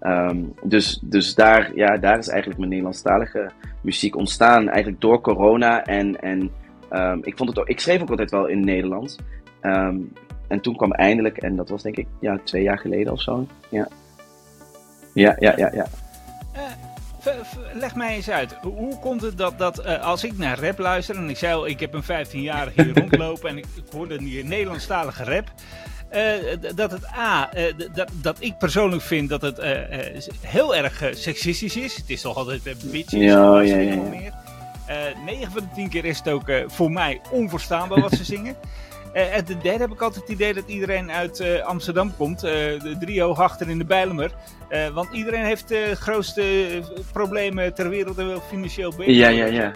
Ehm, 0.00 0.42
dus 0.62 1.00
dus 1.02 1.34
daar, 1.34 1.70
ja, 1.74 1.96
daar 1.96 2.18
is 2.18 2.28
eigenlijk 2.28 2.58
mijn 2.58 2.70
Nederlandstalige 2.70 3.50
muziek 3.80 4.16
ontstaan. 4.16 4.68
Eigenlijk 4.68 5.00
door 5.00 5.20
corona. 5.20 5.84
En, 5.84 6.20
en 6.20 6.50
ehm, 6.88 7.18
ik, 7.22 7.36
vond 7.36 7.48
het 7.48 7.58
ook, 7.58 7.68
ik 7.68 7.80
schreef 7.80 8.02
ook 8.02 8.10
altijd 8.10 8.30
wel 8.30 8.46
in 8.46 8.64
Nederlands. 8.64 9.16
En 10.48 10.60
toen 10.60 10.76
kwam 10.76 10.92
eindelijk, 10.92 11.36
en 11.38 11.56
dat 11.56 11.68
was 11.68 11.82
denk 11.82 11.96
ik 11.96 12.06
ja, 12.20 12.38
twee 12.44 12.62
jaar 12.62 12.78
geleden 12.78 13.12
of 13.12 13.20
zo. 13.20 13.46
Ja, 13.68 13.88
ja, 15.14 15.36
ja, 15.38 15.54
ja. 15.56 15.70
ja. 15.74 15.86
V- 17.20 17.56
Leg 17.72 17.94
mij 17.94 18.14
eens 18.14 18.30
uit, 18.30 18.56
hoe- 18.62 18.98
komt 18.98 19.22
het 19.22 19.38
dat, 19.38 19.58
dat 19.58 19.78
eh, 19.78 20.02
als 20.04 20.24
ik 20.24 20.38
naar 20.38 20.58
rap 20.60 20.78
luister, 20.78 21.16
en 21.16 21.28
ik 21.30 21.36
zei 21.36 21.54
al, 21.54 21.66
ik 21.66 21.80
heb 21.80 21.94
een 21.94 22.02
15-jarige 22.26 22.82
hier 22.82 22.98
rondlopen 23.00 23.48
en 23.48 23.58
ik, 23.58 23.66
ik 23.74 23.84
hoorde 23.92 24.22
hier 24.22 24.44
Nederlandstalige 24.44 25.24
rap, 25.24 25.52
eh, 26.08 26.32
dat 26.74 26.90
het 26.90 27.06
A, 27.18 27.52
eh, 27.52 27.64
dat, 27.94 28.08
dat 28.12 28.36
ik 28.40 28.58
persoonlijk 28.58 29.02
vind 29.02 29.28
dat 29.28 29.42
het 29.42 29.58
eh, 29.58 30.00
eh, 30.16 30.22
heel 30.40 30.76
erg 30.76 31.02
eh, 31.02 31.14
seksistisch 31.14 31.76
is. 31.76 31.96
Het 31.96 32.10
is 32.10 32.20
toch 32.20 32.36
altijd 32.36 32.66
een 32.66 32.90
bitches, 32.90 33.20
Ja, 33.20 33.60
ja, 33.60 33.76
ja, 33.76 33.94
nog 33.94 34.04
ja. 34.04 34.10
meer. 34.10 34.32
Eh 34.86 34.96
9 35.24 35.50
van 35.52 35.60
de 35.62 35.68
10 35.74 35.88
keer 35.88 36.04
is 36.04 36.18
het 36.18 36.28
ook 36.28 36.48
eh, 36.48 36.64
voor 36.66 36.90
mij 36.92 37.20
onverstaanbaar 37.30 38.00
wat 38.00 38.12
ze 38.12 38.24
zingen. 38.34 38.56
Eh, 39.16 39.36
en 39.36 39.44
ten 39.44 39.58
derde 39.62 39.78
heb 39.78 39.92
ik 39.92 40.00
altijd 40.00 40.22
het 40.22 40.32
idee 40.32 40.54
dat 40.54 40.64
iedereen 40.66 41.10
uit 41.10 41.40
eh, 41.40 41.62
Amsterdam 41.62 42.16
komt. 42.16 42.42
eh, 42.44 42.52
de 42.52 42.96
drie 43.00 43.22
hoog 43.22 43.40
achter 43.40 43.68
in 43.68 43.78
de 43.78 43.84
Bijlemer. 43.84 44.30
Eh, 44.68 44.88
want 44.88 45.08
iedereen 45.12 45.44
heeft 45.44 45.68
de 45.68 45.92
grootste 45.94 46.42
eh, 46.42 47.00
problemen 47.12 47.74
ter 47.74 47.88
wereld 47.88 48.18
en 48.18 48.26
wil 48.26 48.40
financieel 48.40 48.92
beter. 48.96 49.12
Ja, 49.14 49.28
ja, 49.28 49.44
ja. 49.44 49.72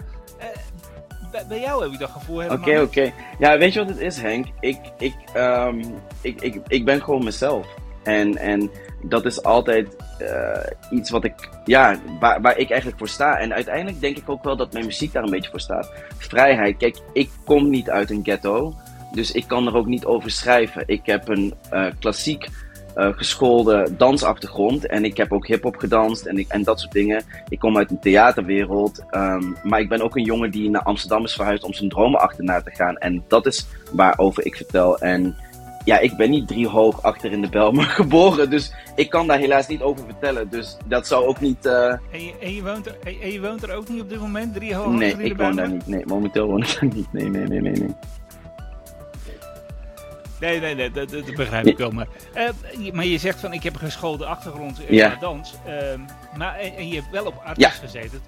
Bij, 1.31 1.45
bij 1.47 1.59
jou 1.59 1.83
heb 1.83 1.91
ik 1.91 1.99
dat 1.99 2.09
gevoel 2.09 2.39
helemaal 2.39 2.67
Oké, 2.67 2.81
oké. 2.81 3.13
Ja, 3.39 3.57
weet 3.57 3.73
je 3.73 3.79
wat 3.79 3.89
het 3.89 3.99
is, 3.99 4.21
Henk? 4.21 4.45
Ik, 4.59 4.77
ik, 4.97 5.15
ehm, 5.33 5.83
ik, 6.21 6.41
ik, 6.41 6.61
ik 6.67 6.85
ben 6.85 7.01
gewoon 7.01 7.23
mezelf. 7.23 7.67
En, 8.03 8.37
en 8.37 8.71
dat 9.01 9.25
is 9.25 9.43
altijd 9.43 9.95
eh, 10.19 10.97
iets 10.97 11.09
wat 11.09 11.23
ik, 11.23 11.49
ja, 11.65 11.99
waar, 12.19 12.41
waar 12.41 12.57
ik 12.57 12.69
eigenlijk 12.69 12.99
voor 12.99 13.07
sta. 13.09 13.37
En 13.37 13.53
uiteindelijk 13.53 14.01
denk 14.01 14.17
ik 14.17 14.29
ook 14.29 14.43
wel 14.43 14.57
dat 14.57 14.73
mijn 14.73 14.85
muziek 14.85 15.13
daar 15.13 15.23
een 15.23 15.29
beetje 15.29 15.49
voor 15.49 15.59
staat. 15.59 15.91
Vrijheid. 16.17 16.77
Kijk, 16.77 16.97
ik 17.13 17.29
kom 17.45 17.69
niet 17.69 17.89
uit 17.89 18.09
een 18.09 18.23
ghetto. 18.23 18.73
Dus 19.13 19.31
ik 19.31 19.47
kan 19.47 19.67
er 19.67 19.75
ook 19.75 19.85
niet 19.85 20.05
over 20.05 20.31
schrijven. 20.31 20.83
Ik 20.85 21.01
heb 21.05 21.27
een 21.27 21.53
eh, 21.69 21.85
klassiek 21.99 22.47
eh, 22.95 23.07
geschoolde 23.11 23.87
dansachtergrond. 23.97 24.85
En 24.87 25.05
ik 25.05 25.17
heb 25.17 25.31
ook 25.31 25.47
hip-hop 25.47 25.75
gedanst 25.75 26.25
en, 26.25 26.37
ik, 26.37 26.47
en 26.47 26.63
dat 26.63 26.79
soort 26.79 26.91
dingen. 26.91 27.23
Ik 27.49 27.59
kom 27.59 27.77
uit 27.77 27.91
een 27.91 27.99
theaterwereld. 27.99 29.03
ehm, 29.09 29.43
maar 29.63 29.79
ik 29.79 29.89
ben 29.89 30.01
ook 30.01 30.15
een 30.15 30.23
jongen 30.23 30.51
die 30.51 30.69
naar 30.69 30.83
Amsterdam 30.83 31.23
is 31.23 31.33
verhuisd 31.33 31.63
om 31.63 31.73
zijn 31.73 31.89
dromen 31.89 32.19
achterna 32.19 32.61
te 32.61 32.71
gaan. 32.71 32.97
En 32.97 33.23
dat 33.27 33.45
is 33.45 33.67
waarover 33.91 34.45
ik 34.45 34.55
vertel. 34.55 34.99
En 34.99 35.35
ja, 35.85 35.99
ik 35.99 36.15
ben 36.17 36.29
niet 36.29 36.47
drie 36.47 36.67
hoog 36.67 37.03
achter 37.03 37.31
in 37.31 37.41
de 37.41 37.49
Belmer 37.49 37.83
geboren. 38.01 38.49
Dus 38.49 38.73
ik 38.95 39.09
kan 39.09 39.27
daar 39.27 39.39
helaas 39.39 39.67
niet 39.67 39.81
over 39.81 40.05
vertellen. 40.05 40.49
Dus 40.49 40.77
dat 40.85 41.07
zou 41.07 41.25
ook 41.25 41.39
niet... 41.39 41.65
eh, 41.65 41.87
En 41.91 41.99
je, 42.11 42.33
en, 42.41 42.53
je 42.53 42.63
woont 42.63 42.85
er, 42.85 42.95
en, 43.21 43.31
je 43.31 43.41
woont 43.41 43.63
er 43.63 43.75
ook 43.75 43.89
niet 43.89 44.01
op 44.01 44.09
dit 44.09 44.19
moment? 44.19 44.53
Drie 44.53 44.75
hoog 44.75 44.87
nee, 44.93 45.09
achter 45.11 45.25
in 45.25 45.31
ik 45.31 45.37
woon 45.37 45.55
daar 45.55 45.69
niet. 45.69 45.87
Nee, 45.87 46.03
momenteel 46.05 46.47
woon 46.47 46.61
ik 46.61 46.77
daar 46.79 46.89
niet. 46.95 47.13
Nee, 47.13 47.29
nee, 47.29 47.43
nee, 47.47 47.61
nee, 47.61 47.73
nee. 47.73 47.95
Nee, 50.41 50.59
nee, 50.59 50.75
nee, 50.75 50.91
dat, 50.91 51.09
dat 51.09 51.35
begrijp 51.35 51.65
ik 51.65 51.77
wel. 51.77 51.91
Maar, 51.91 52.07
eh, 52.33 52.49
maar 52.93 53.05
je 53.05 53.17
zegt 53.17 53.39
van, 53.39 53.53
ik 53.53 53.63
heb 53.63 53.73
een 53.73 53.79
geschoolde 53.79 54.25
achtergrond 54.25 54.79
in 54.87 54.95
Ja. 54.95 55.17
dans. 55.19 55.53
ehm, 55.65 55.99
maar, 56.37 56.55
en, 56.55 56.75
en 56.75 56.87
je 56.87 56.95
hebt 56.95 57.09
wel 57.11 57.25
op 57.25 57.41
artis 57.45 57.67
gezeten. 57.67 58.19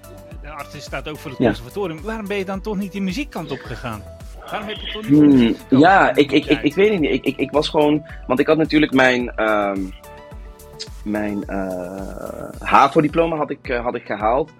De 0.42 0.48
artis 0.50 0.82
staat 0.84 1.08
ook 1.08 1.18
voor 1.18 1.30
het 1.30 1.40
conservatorium. 1.40 2.02
Waarom 2.02 2.26
ben 2.28 2.36
je 2.36 2.44
dan 2.44 2.60
toch 2.60 2.76
niet 2.76 2.92
die 2.92 3.02
muziekkant 3.02 3.50
op 3.50 3.60
gegaan? 3.60 4.02
Waarom 4.50 4.68
heb 4.68 4.76
je 4.76 4.92
toch 4.92 5.02
niet 5.02 5.10
de 5.10 5.16
Hmm, 5.16 5.28
muziek 5.36 5.56
ja, 5.68 6.14
ik, 6.14 6.32
ik, 6.32 6.44
ik, 6.46 6.62
ik 6.62 6.74
weet 6.74 6.90
het 6.90 7.00
niet. 7.00 7.10
Ik, 7.10 7.24
ik, 7.24 7.36
ik 7.36 7.50
was 7.50 7.68
gewoon. 7.68 8.06
Want 8.26 8.40
ik 8.40 8.46
had 8.46 8.56
natuurlijk 8.56 8.92
mijn. 8.92 9.30
ehm 9.34 9.80
mijn 11.04 11.44
eh 11.46 12.48
HAVO-diploma 12.60 13.36
had 13.36 13.50
ik, 13.50 13.68
eh, 13.68 13.82
had 13.84 13.94
ik 13.94 14.06
gehaald. 14.06 14.50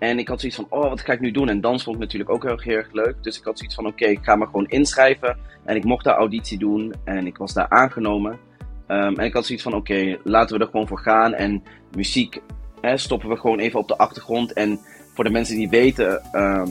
En 0.00 0.18
ik 0.18 0.28
had 0.28 0.40
zoiets 0.40 0.58
van: 0.58 0.66
oh, 0.68 0.88
wat 0.88 1.00
ga 1.00 1.12
ik 1.12 1.20
nu 1.20 1.30
doen? 1.30 1.48
En 1.48 1.60
dans 1.60 1.82
vond 1.82 1.96
ik 1.96 2.02
natuurlijk 2.02 2.30
ook 2.30 2.42
heel, 2.42 2.58
heel 2.58 2.76
erg 2.76 2.92
leuk. 2.92 3.14
Dus 3.22 3.38
ik 3.38 3.44
had 3.44 3.58
zoiets 3.58 3.74
van: 3.76 3.86
oké, 3.86 4.04
ik 4.04 4.18
ga 4.22 4.36
me 4.36 4.44
gewoon 4.44 4.66
inschrijven. 4.68 5.36
En 5.64 5.76
ik 5.76 5.84
mocht 5.84 6.04
daar 6.04 6.16
auditie 6.16 6.58
doen. 6.58 6.94
En 7.04 7.26
ik 7.26 7.36
was 7.36 7.52
daar 7.52 7.68
aangenomen. 7.68 8.38
Ehm, 8.86 9.14
en 9.18 9.24
ik 9.24 9.32
had 9.32 9.46
zoiets 9.46 9.64
van: 9.64 9.74
oké, 9.74 10.18
laten 10.24 10.58
we 10.58 10.64
er 10.64 10.70
gewoon 10.70 10.86
voor 10.88 10.98
gaan. 10.98 11.34
En 11.34 11.62
muziek 11.96 12.40
hè, 12.80 12.96
stoppen 12.96 13.28
we 13.28 13.36
gewoon 13.36 13.58
even 13.58 13.78
op 13.78 13.88
de 13.88 13.96
achtergrond. 13.96 14.52
En 14.52 14.80
voor 15.14 15.24
de 15.24 15.30
mensen 15.30 15.56
die 15.56 15.68
weten. 15.68 16.22
ehm, 16.32 16.68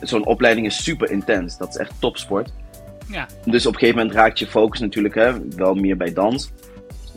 Zo'n 0.00 0.26
opleiding 0.26 0.66
is 0.66 0.84
super 0.84 1.10
intens. 1.10 1.58
Dat 1.58 1.68
is 1.68 1.76
echt 1.76 1.92
topsport. 2.00 2.52
Ja, 3.08 3.26
Dus 3.44 3.66
op 3.66 3.72
een 3.72 3.78
gegeven 3.78 3.98
moment 4.00 4.16
raakt 4.16 4.38
je 4.38 4.46
focus 4.46 4.80
natuurlijk 4.80 5.14
hè, 5.14 5.48
wel 5.48 5.74
meer 5.74 5.96
bij 5.96 6.12
dans. 6.12 6.52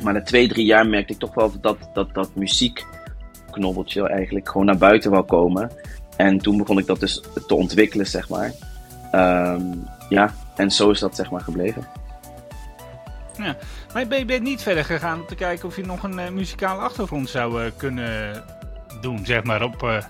Maar 0.04 0.14
na 0.14 0.22
twee, 0.22 0.48
drie 0.48 0.66
jaar 0.66 0.88
merkte 0.88 1.14
ik 1.14 1.20
toch 1.20 1.34
wel 1.34 1.60
dat 1.62 1.78
dat, 1.94 2.14
dat 2.14 2.30
muziekknobbeltje 3.58 4.10
eigenlijk 4.10 4.50
gewoon 4.50 4.66
naar 4.66 4.78
buiten 4.78 5.12
wou 5.12 5.24
komen. 5.26 5.72
En 6.16 6.38
toen 6.38 6.58
begon 6.58 6.78
ik 6.78 6.86
dat 6.86 7.00
dus 7.00 7.22
te 7.48 7.56
ontwikkelen, 7.56 8.08
zeg 8.08 8.30
maar. 8.30 8.52
Ehm, 9.12 9.62
ja, 10.10 10.34
en 10.56 10.72
zo 10.72 10.90
is 10.90 11.00
dat 11.00 11.16
zeg 11.16 11.32
maar 11.32 11.42
gebleven. 11.42 11.88
maar 13.94 14.08
ben 14.08 14.20
je, 14.20 14.26
ben 14.26 14.36
je 14.36 14.42
niet 14.42 14.62
verder 14.62 14.86
gegaan 14.86 15.20
om 15.20 15.28
te 15.28 15.36
kijken 15.36 15.68
of 15.68 15.76
je 15.76 15.86
nog 15.86 16.04
een 16.04 16.20
eh, 16.20 16.30
muzikale 16.30 16.82
achtergrond 16.82 17.30
zou 17.30 17.64
eh, 17.64 17.72
kunnen 17.78 18.44
doen, 19.02 19.26
zeg 19.26 19.44
maar, 19.44 19.64
op... 19.64 19.84
eh, 19.84 20.04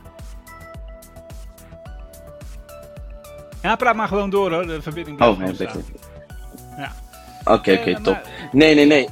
Ja, 3.62 3.76
praat 3.76 3.96
maar 3.96 4.08
gewoon 4.08 4.30
door 4.30 4.52
hoor, 4.52 4.68
de 4.68 4.82
verbinding 4.82 5.18
blijft 5.18 5.40
Oh, 5.40 5.58
nee. 5.60 5.68
Ja. 6.78 6.92
Oké, 7.54 7.72
oké, 7.74 8.02
top. 8.02 8.22
Nee, 8.52 8.76
nee, 8.76 8.86
nee. 8.86 9.10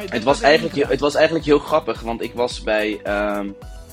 Nee, 0.00 0.08
Het 0.10 0.24
was, 0.24 0.40
eigenlijk, 0.40 0.74
heel- 0.74 0.88
het 0.88 1.00
was 1.00 1.14
eigenlijk 1.14 1.44
heel 1.44 1.58
grappig, 1.58 2.00
want 2.00 2.22
ik 2.22 2.32
was 2.34 2.62
bij. 2.62 3.00
ehm, 3.02 3.48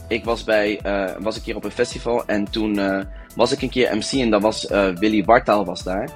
ik 0.08 0.24
was 0.26 0.44
bij. 0.44 0.80
eh, 0.84 1.10
was 1.20 1.36
een 1.36 1.42
keer 1.42 1.56
op 1.56 1.64
een 1.64 1.72
festival 1.72 2.26
en 2.26 2.50
toen 2.52 2.80
eh, 2.80 3.00
was 3.36 3.52
ik 3.52 3.62
een 3.62 3.70
keer 3.70 3.96
MC 3.98 4.12
en 4.22 4.30
dat 4.30 4.42
was 4.42 4.68
eh, 4.68 4.88
Willy 4.96 5.24
Wartaal 5.24 5.66
was 5.66 5.84
daar. 5.84 6.10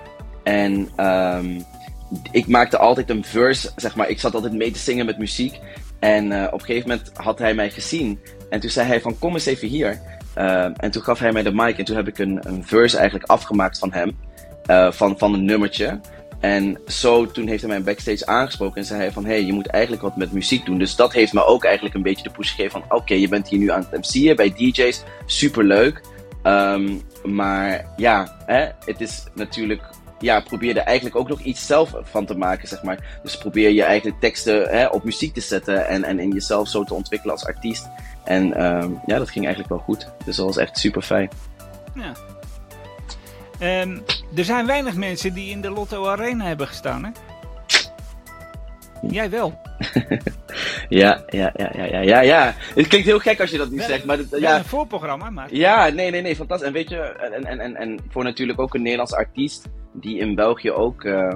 En 0.43 0.89
ehm, 0.95 1.59
ik 2.31 2.47
maakte 2.47 2.77
altijd 2.77 3.09
een 3.09 3.23
verse, 3.25 3.71
zeg 3.75 3.95
maar. 3.95 4.09
Ik 4.09 4.19
zat 4.19 4.33
altijd 4.35 4.53
mee 4.53 4.71
te 4.71 4.79
zingen 4.79 5.05
met 5.05 5.17
muziek. 5.17 5.59
En 5.99 6.25
op 6.47 6.59
een 6.59 6.65
gegeven 6.65 6.89
moment 6.89 7.11
had 7.13 7.39
hij 7.39 7.53
mij 7.53 7.69
gezien. 7.69 8.19
En 8.49 8.59
toen 8.59 8.69
zei 8.69 8.87
hij 8.87 9.01
van 9.01 9.19
kom 9.19 9.33
eens 9.33 9.45
even 9.45 9.67
hier. 9.67 10.01
Ehm, 10.33 10.71
en 10.77 10.91
toen 10.91 11.01
gaf 11.03 11.19
hij 11.19 11.31
mij 11.31 11.43
de 11.43 11.51
mic 11.53 11.77
en 11.77 11.85
toen 11.85 11.95
heb 11.95 12.07
ik 12.07 12.17
een, 12.19 12.39
een 12.41 12.63
verse 12.65 12.97
eigenlijk 12.97 13.29
afgemaakt 13.29 13.77
van 13.79 13.93
hem. 13.93 14.17
van, 14.93 15.17
van 15.17 15.33
een 15.33 15.45
nummertje. 15.45 15.99
En 16.41 16.77
zo, 16.87 17.31
toen 17.31 17.47
heeft 17.47 17.61
hij 17.61 17.69
mij 17.69 17.83
backstage 17.83 18.25
aangesproken 18.25 18.81
en 18.81 18.87
zei 18.87 18.99
hij 18.99 19.11
van... 19.11 19.25
hey, 19.25 19.43
je 19.43 19.53
moet 19.53 19.67
eigenlijk 19.67 20.03
wat 20.03 20.15
met 20.15 20.31
muziek 20.31 20.65
doen. 20.65 20.77
Dus 20.77 20.95
dat 20.95 21.13
heeft 21.13 21.33
me 21.33 21.45
ook 21.45 21.63
eigenlijk 21.63 21.95
een 21.95 22.01
beetje 22.01 22.23
de 22.23 22.29
push 22.29 22.49
gegeven 22.49 22.71
van... 22.71 22.97
oké, 22.97 23.13
je 23.13 23.27
bent 23.27 23.49
hier 23.49 23.59
nu 23.59 23.71
aan 23.71 23.87
het 23.89 24.13
MC'en 24.13 24.35
bij 24.35 24.53
DJ's. 24.53 25.03
Superleuk. 25.25 26.01
Ehm, 26.43 26.97
maar 27.23 27.85
ja, 27.95 28.37
hè, 28.45 28.69
het 28.85 29.01
is 29.01 29.23
natuurlijk... 29.35 29.81
Ja, 30.19 30.39
probeer 30.39 30.77
er 30.77 30.83
eigenlijk 30.83 31.15
ook 31.15 31.27
nog 31.27 31.41
iets 31.41 31.65
zelf 31.65 31.93
van 32.03 32.25
te 32.25 32.37
maken, 32.37 32.67
zeg 32.67 32.83
maar. 32.83 33.19
Dus 33.23 33.37
probeer 33.37 33.69
je 33.69 33.83
eigen 33.83 34.15
teksten 34.19 34.69
hè, 34.69 34.85
op 34.85 35.03
muziek 35.03 35.33
te 35.33 35.41
zetten... 35.41 35.87
En, 35.87 36.03
en, 36.03 36.19
en 36.19 36.31
jezelf 36.31 36.67
zo 36.67 36.83
te 36.83 36.93
ontwikkelen 36.93 37.35
als 37.35 37.45
artiest. 37.45 37.89
En 38.23 38.53
ehm, 38.53 38.91
ja, 39.05 39.17
dat 39.17 39.29
ging 39.29 39.45
eigenlijk 39.45 39.73
wel 39.73 39.83
goed. 39.83 40.07
Dus 40.25 40.35
dat 40.35 40.45
was 40.45 40.57
echt 40.57 40.77
super 40.77 41.01
fijn. 41.01 41.29
Ja. 41.95 42.13
Ehm, 43.61 43.97
er 44.35 44.43
zijn 44.45 44.65
weinig 44.65 44.95
mensen 44.95 45.33
die 45.33 45.49
in 45.49 45.61
de 45.61 45.69
Lotto 45.69 46.07
Arena 46.07 46.45
hebben 46.45 46.67
gestaan, 46.67 47.03
hè? 47.03 47.11
Jij 49.01 49.29
wel. 49.29 49.59
Ja, 50.89 51.23
ja, 51.27 51.53
ja, 51.55 51.71
ja, 51.75 51.85
ja, 51.85 51.99
ja, 51.99 52.21
ja. 52.21 52.53
Het 52.75 52.87
klinkt 52.87 53.07
heel 53.07 53.19
gek 53.19 53.39
als 53.39 53.51
je 53.51 53.57
dat 53.57 53.69
nu 53.69 53.77
Wel- 53.77 53.87
zegt, 53.87 54.05
maar... 54.05 54.17
Dat, 54.17 54.39
ja, 54.39 54.57
een 54.57 54.65
voorprogramma, 54.65 55.29
maar... 55.29 55.53
Ja, 55.53 55.89
nee, 55.89 56.11
nee, 56.11 56.21
nee, 56.21 56.35
fantastisch. 56.35 56.67
En 56.67 56.73
weet 56.73 56.89
je, 56.89 56.97
en, 56.97 57.45
en, 57.45 57.59
en, 57.59 57.75
en 57.75 57.99
voor 58.09 58.23
natuurlijk 58.23 58.59
ook 58.59 58.73
een 58.73 58.81
Nederlands 58.81 59.13
artiest 59.13 59.69
die 59.93 60.17
in 60.17 60.35
België 60.35 60.71
ook 60.71 61.03
eh, 61.03 61.35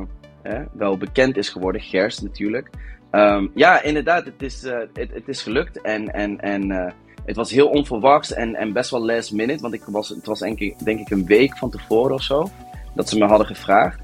wel 0.73 0.97
bekend 0.97 1.37
is 1.37 1.49
geworden, 1.49 1.81
Gers 1.81 2.19
natuurlijk. 2.21 2.69
Ehm, 3.11 3.47
ja, 3.53 3.81
inderdaad, 3.81 4.25
het 4.25 4.41
is, 4.41 4.63
eh, 4.63 4.77
het, 4.93 5.09
het 5.13 5.27
is 5.27 5.41
gelukt 5.41 5.81
en, 5.81 6.13
en, 6.13 6.39
en 6.39 6.71
eh, 6.71 6.91
het 7.25 7.35
was 7.35 7.51
heel 7.51 7.67
onverwachts 7.67 8.33
en, 8.33 8.55
en 8.55 8.73
best 8.73 8.89
wel 8.89 9.05
last 9.05 9.31
minute, 9.31 9.61
want 9.61 9.73
ik 9.73 9.83
was, 9.85 10.09
het 10.09 10.25
was 10.25 10.39
denk 10.39 10.59
ik, 10.59 10.85
denk 10.85 10.99
ik 10.99 11.09
een 11.09 11.25
week 11.25 11.57
van 11.57 11.69
tevoren 11.69 12.13
of 12.13 12.21
zo 12.21 12.49
dat 12.95 13.09
ze 13.09 13.17
me 13.17 13.25
hadden 13.25 13.47
gevraagd. 13.47 13.99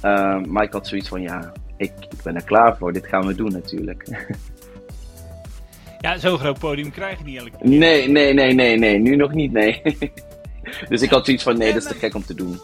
Ehm, 0.00 0.50
maar 0.50 0.64
ik 0.64 0.72
had 0.72 0.86
zoiets 0.86 1.08
van, 1.08 1.22
ja, 1.22 1.52
ik, 1.76 1.92
ik 2.10 2.22
ben 2.22 2.34
er 2.34 2.44
klaar 2.44 2.76
voor, 2.76 2.92
dit 2.92 3.06
gaan 3.06 3.26
we 3.26 3.34
doen 3.34 3.52
natuurlijk. 3.52 4.04
Ja, 6.04 6.18
zo'n 6.18 6.38
groot 6.38 6.58
podium 6.58 6.90
krijg 6.90 7.18
je 7.18 7.24
niet 7.24 7.38
elke 7.38 7.50
keer. 7.50 7.68
Nee, 7.68 8.08
nee, 8.08 8.32
nee, 8.32 8.52
nee, 8.52 8.78
nee, 8.78 8.98
nu 8.98 9.16
nog 9.16 9.32
niet, 9.32 9.52
nee. 9.52 9.82
dus 10.88 11.02
ik 11.02 11.10
had 11.10 11.24
zoiets 11.24 11.42
van, 11.42 11.58
nee, 11.58 11.72
dat 11.72 11.82
is 11.82 11.88
te 11.88 11.94
gek 11.94 12.14
om 12.14 12.24
te 12.24 12.34
doen. 12.34 12.58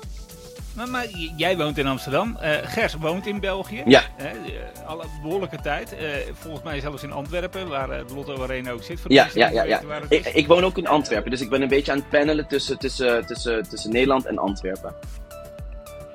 Maar, 0.75 1.07
jij 1.37 1.57
woont 1.57 1.79
in 1.79 1.87
Amsterdam. 1.87 2.37
Eh, 2.37 2.51
Gers 2.63 2.95
woont 2.95 3.27
in 3.27 3.41
België. 3.41 3.83
Ja. 3.87 4.03
Eh, 4.17 4.27
eh, 4.27 4.87
alle 4.87 5.05
behoorlijke 5.23 5.59
tijd. 5.63 5.95
Volgens 6.33 6.65
mij 6.65 6.81
zelfs 6.81 7.03
in 7.03 7.13
Antwerpen, 7.13 7.69
waar 7.69 8.03
Lotto 8.15 8.43
Arena 8.43 8.71
ook 8.71 8.83
zit. 8.83 9.01
Voor 9.01 9.13
Ja, 9.13 9.29
ja, 9.35 9.51
ja, 9.51 9.63
ja. 9.63 9.81
Ik, 10.09 10.27
ik 10.27 10.47
woon 10.47 10.65
ook 10.65 10.79
in 10.79 10.87
Antwerpen, 10.87 11.31
dus 11.31 11.41
ik 11.41 11.49
ben 11.49 11.63
een 11.63 11.69
beetje 11.69 11.93
aan 11.93 11.99
het 11.99 12.09
panelen 12.09 12.47
tussen, 12.47 12.79
tussen, 12.79 13.27
tussen, 13.27 13.69
tussen 13.69 13.93
Nederland 13.93 14.27
en 14.27 14.39
Antwerpen. 14.39 14.95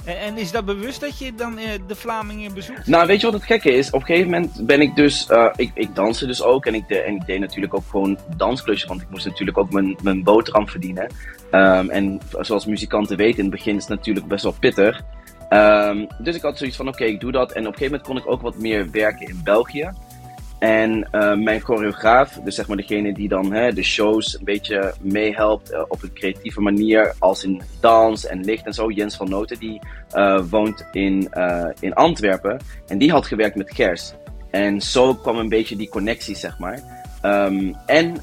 En, 0.06 0.20
en 0.20 0.38
is 0.38 0.52
dat 0.52 0.66
bewust 0.66 1.02
dat 1.02 1.18
je 1.18 1.36
dan 1.36 1.58
eh, 1.58 1.70
de 1.88 1.96
Vlamingen 1.96 2.54
bezoekt? 2.54 2.88
Nou, 2.88 3.08
weet 3.08 3.20
je 3.20 3.26
wat 3.26 3.36
het 3.36 3.44
gekke 3.44 3.72
is? 3.72 3.90
Op 3.90 4.00
een 4.00 4.06
gegeven 4.06 4.30
moment 4.30 4.66
ben 4.66 4.82
ik 4.82 4.96
dus, 4.96 5.28
eh, 5.28 5.50
ik, 5.56 5.72
ik 5.74 5.96
danste 5.96 6.26
dus 6.26 6.44
ook 6.44 6.66
en 6.66 6.76
ik, 6.76 6.88
de, 6.88 7.02
en 7.02 7.24
deed 7.26 7.40
natuurlijk 7.40 7.74
ook 7.74 7.84
gewoon 7.90 8.18
dansklusjes, 8.38 8.90
want 8.90 9.02
ik 9.02 9.10
moest 9.10 9.26
natuurlijk 9.26 9.58
ook 9.58 9.72
mijn, 9.72 9.98
mijn 10.04 10.24
boterham 10.24 10.70
verdienen. 10.70 11.08
Ehm, 11.52 11.90
en 11.90 12.20
zoals 12.40 12.66
muzikanten 12.66 13.18
weten, 13.18 13.38
in 13.38 13.46
het 13.46 13.54
begin 13.54 13.76
is 13.76 13.82
het 13.82 13.98
natuurlijk 13.98 14.28
best 14.28 14.44
wel 14.44 14.56
pittig. 14.60 15.02
Ehm, 15.50 16.06
dus 16.20 16.36
ik 16.36 16.42
had 16.42 16.58
zoiets 16.58 16.78
van, 16.78 16.88
oké, 16.88 17.04
ik 17.04 17.20
doe 17.20 17.32
dat. 17.32 17.52
En 17.52 17.68
op 17.68 17.72
een 17.72 17.78
gegeven 17.78 17.92
moment 17.92 18.08
kon 18.08 18.18
ik 18.18 18.34
ook 18.34 18.42
wat 18.42 18.58
meer 18.58 18.92
werken 18.92 19.28
in 19.28 19.42
België. 19.44 19.92
En 20.60 21.08
eh, 21.12 21.36
mijn 21.36 21.62
choreograaf, 21.62 22.40
dus 22.44 22.56
zeg 22.56 22.68
maar 22.68 22.78
degene 22.78 23.14
die 23.14 23.28
dan 23.28 23.54
hè, 23.54 23.74
de 23.74 23.84
shows 23.84 24.38
een 24.38 24.46
beetje 24.46 24.94
meehelpt 25.02 25.72
eh, 25.72 25.84
op 25.88 26.04
een 26.04 26.14
creatieve 26.14 26.62
manier, 26.62 27.14
als 27.20 27.44
in 27.44 27.62
dans 27.80 28.26
en 28.26 28.44
licht 28.44 28.66
en 28.66 28.74
zo, 28.74 28.92
Jens 28.92 29.16
van 29.16 29.30
Noten, 29.30 29.60
die 29.60 29.80
eh, 30.12 30.42
woont 30.50 30.88
in, 30.92 31.30
in 31.80 31.94
Antwerpen. 31.94 32.60
En 32.88 32.98
die 32.98 33.12
had 33.12 33.26
gewerkt 33.26 33.56
met 33.56 33.74
Gers. 33.74 34.14
En 34.52 34.82
zo 34.82 35.14
kwam 35.14 35.38
een 35.38 35.50
beetje 35.50 35.76
die 35.76 35.90
connectie, 35.90 36.36
zeg 36.36 36.60
maar. 36.60 36.80
Ehm, 37.22 37.74
en 37.86 38.18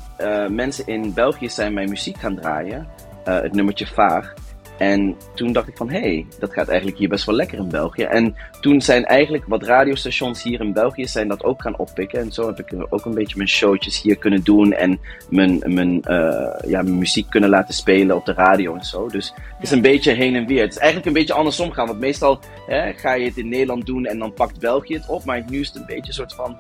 mensen 0.54 0.86
in 0.86 1.14
België 1.14 1.48
zijn 1.48 1.74
mijn 1.74 1.88
muziek 1.88 2.16
gaan 2.16 2.36
draaien, 2.36 2.88
het 3.24 3.52
nummertje 3.52 3.86
Vaag. 3.86 4.34
En 4.78 5.16
toen 5.34 5.52
dacht 5.52 5.68
ik 5.68 5.76
van, 5.76 5.90
hé, 5.90 6.00
hey, 6.00 6.26
dat 6.38 6.52
gaat 6.52 6.68
eigenlijk 6.68 6.98
hier 6.98 7.08
best 7.08 7.24
wel 7.24 7.34
lekker 7.34 7.58
in 7.58 7.68
België. 7.68 8.02
En 8.02 8.36
toen 8.60 8.80
zijn 8.80 9.04
eigenlijk 9.04 9.44
wat 9.46 9.62
radiostations 9.62 10.42
hier 10.42 10.60
in 10.60 10.72
België 10.72 11.06
zijn 11.06 11.28
dat 11.28 11.44
ook 11.44 11.62
gaan 11.62 11.76
oppikken. 11.76 12.20
En 12.20 12.32
zo 12.32 12.46
heb 12.46 12.58
ik 12.58 12.86
ook 12.88 13.04
een 13.04 13.14
beetje 13.14 13.36
mijn 13.36 13.48
showtjes 13.48 14.02
hier 14.02 14.16
kunnen 14.16 14.44
doen. 14.44 14.72
En 14.72 15.00
mijn, 15.28 15.62
mijn, 15.66 16.02
eh, 16.02 16.70
ja, 16.70 16.82
mijn 16.82 16.98
muziek 16.98 17.30
kunnen 17.30 17.50
laten 17.50 17.74
spelen 17.74 18.16
op 18.16 18.24
de 18.24 18.32
radio 18.32 18.74
en 18.74 18.84
zo. 18.84 19.08
Dus 19.08 19.34
het 19.36 19.62
is 19.62 19.70
een 19.70 19.82
beetje 19.82 20.12
heen 20.12 20.36
en 20.36 20.46
weer. 20.46 20.62
Het 20.62 20.72
is 20.72 20.78
eigenlijk 20.78 21.06
een 21.06 21.12
beetje 21.12 21.34
andersom 21.34 21.72
gaan. 21.72 21.86
Want 21.86 22.00
meestal 22.00 22.40
hè, 22.66 22.92
ga 22.92 23.12
je 23.12 23.24
het 23.24 23.36
in 23.36 23.48
Nederland 23.48 23.86
doen 23.86 24.06
en 24.06 24.18
dan 24.18 24.32
pakt 24.32 24.60
België 24.60 24.94
het 24.94 25.08
op. 25.08 25.24
Maar 25.24 25.44
nu 25.48 25.60
is 25.60 25.68
het 25.68 25.76
een 25.76 25.86
beetje 25.86 26.06
een 26.06 26.12
soort 26.12 26.34
van... 26.34 26.56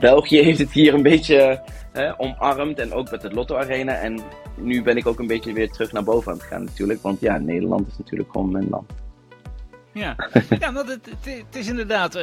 België 0.00 0.42
heeft 0.42 0.58
het 0.58 0.72
hier 0.72 0.94
een 0.94 1.02
beetje 1.02 1.62
hè, 1.98 2.20
omarmd. 2.20 2.78
En 2.78 2.92
ook 2.92 3.10
met 3.10 3.22
het 3.22 3.32
Lotto 3.32 3.56
Arena. 3.56 3.92
En 3.92 4.20
nu 4.54 4.82
ben 4.82 4.96
ik 4.96 5.06
ook 5.06 5.18
een 5.18 5.26
beetje 5.26 5.52
weer 5.52 5.70
terug 5.70 5.92
naar 5.92 6.04
boven 6.04 6.32
aan 6.32 6.38
het 6.38 6.46
gaan 6.46 6.64
natuurlijk. 6.64 7.02
Want 7.02 7.20
ja, 7.20 7.38
Nederland 7.38 7.86
is 7.86 7.98
natuurlijk 7.98 8.30
gewoon 8.30 8.52
mijn 8.52 8.68
land. 8.70 8.92
Ja, 9.98 10.16
ja 10.60 10.72
want 10.72 10.88
het, 10.88 11.08
het, 11.20 11.56
is 11.56 11.68
inderdaad 11.68 12.16
uh, 12.16 12.22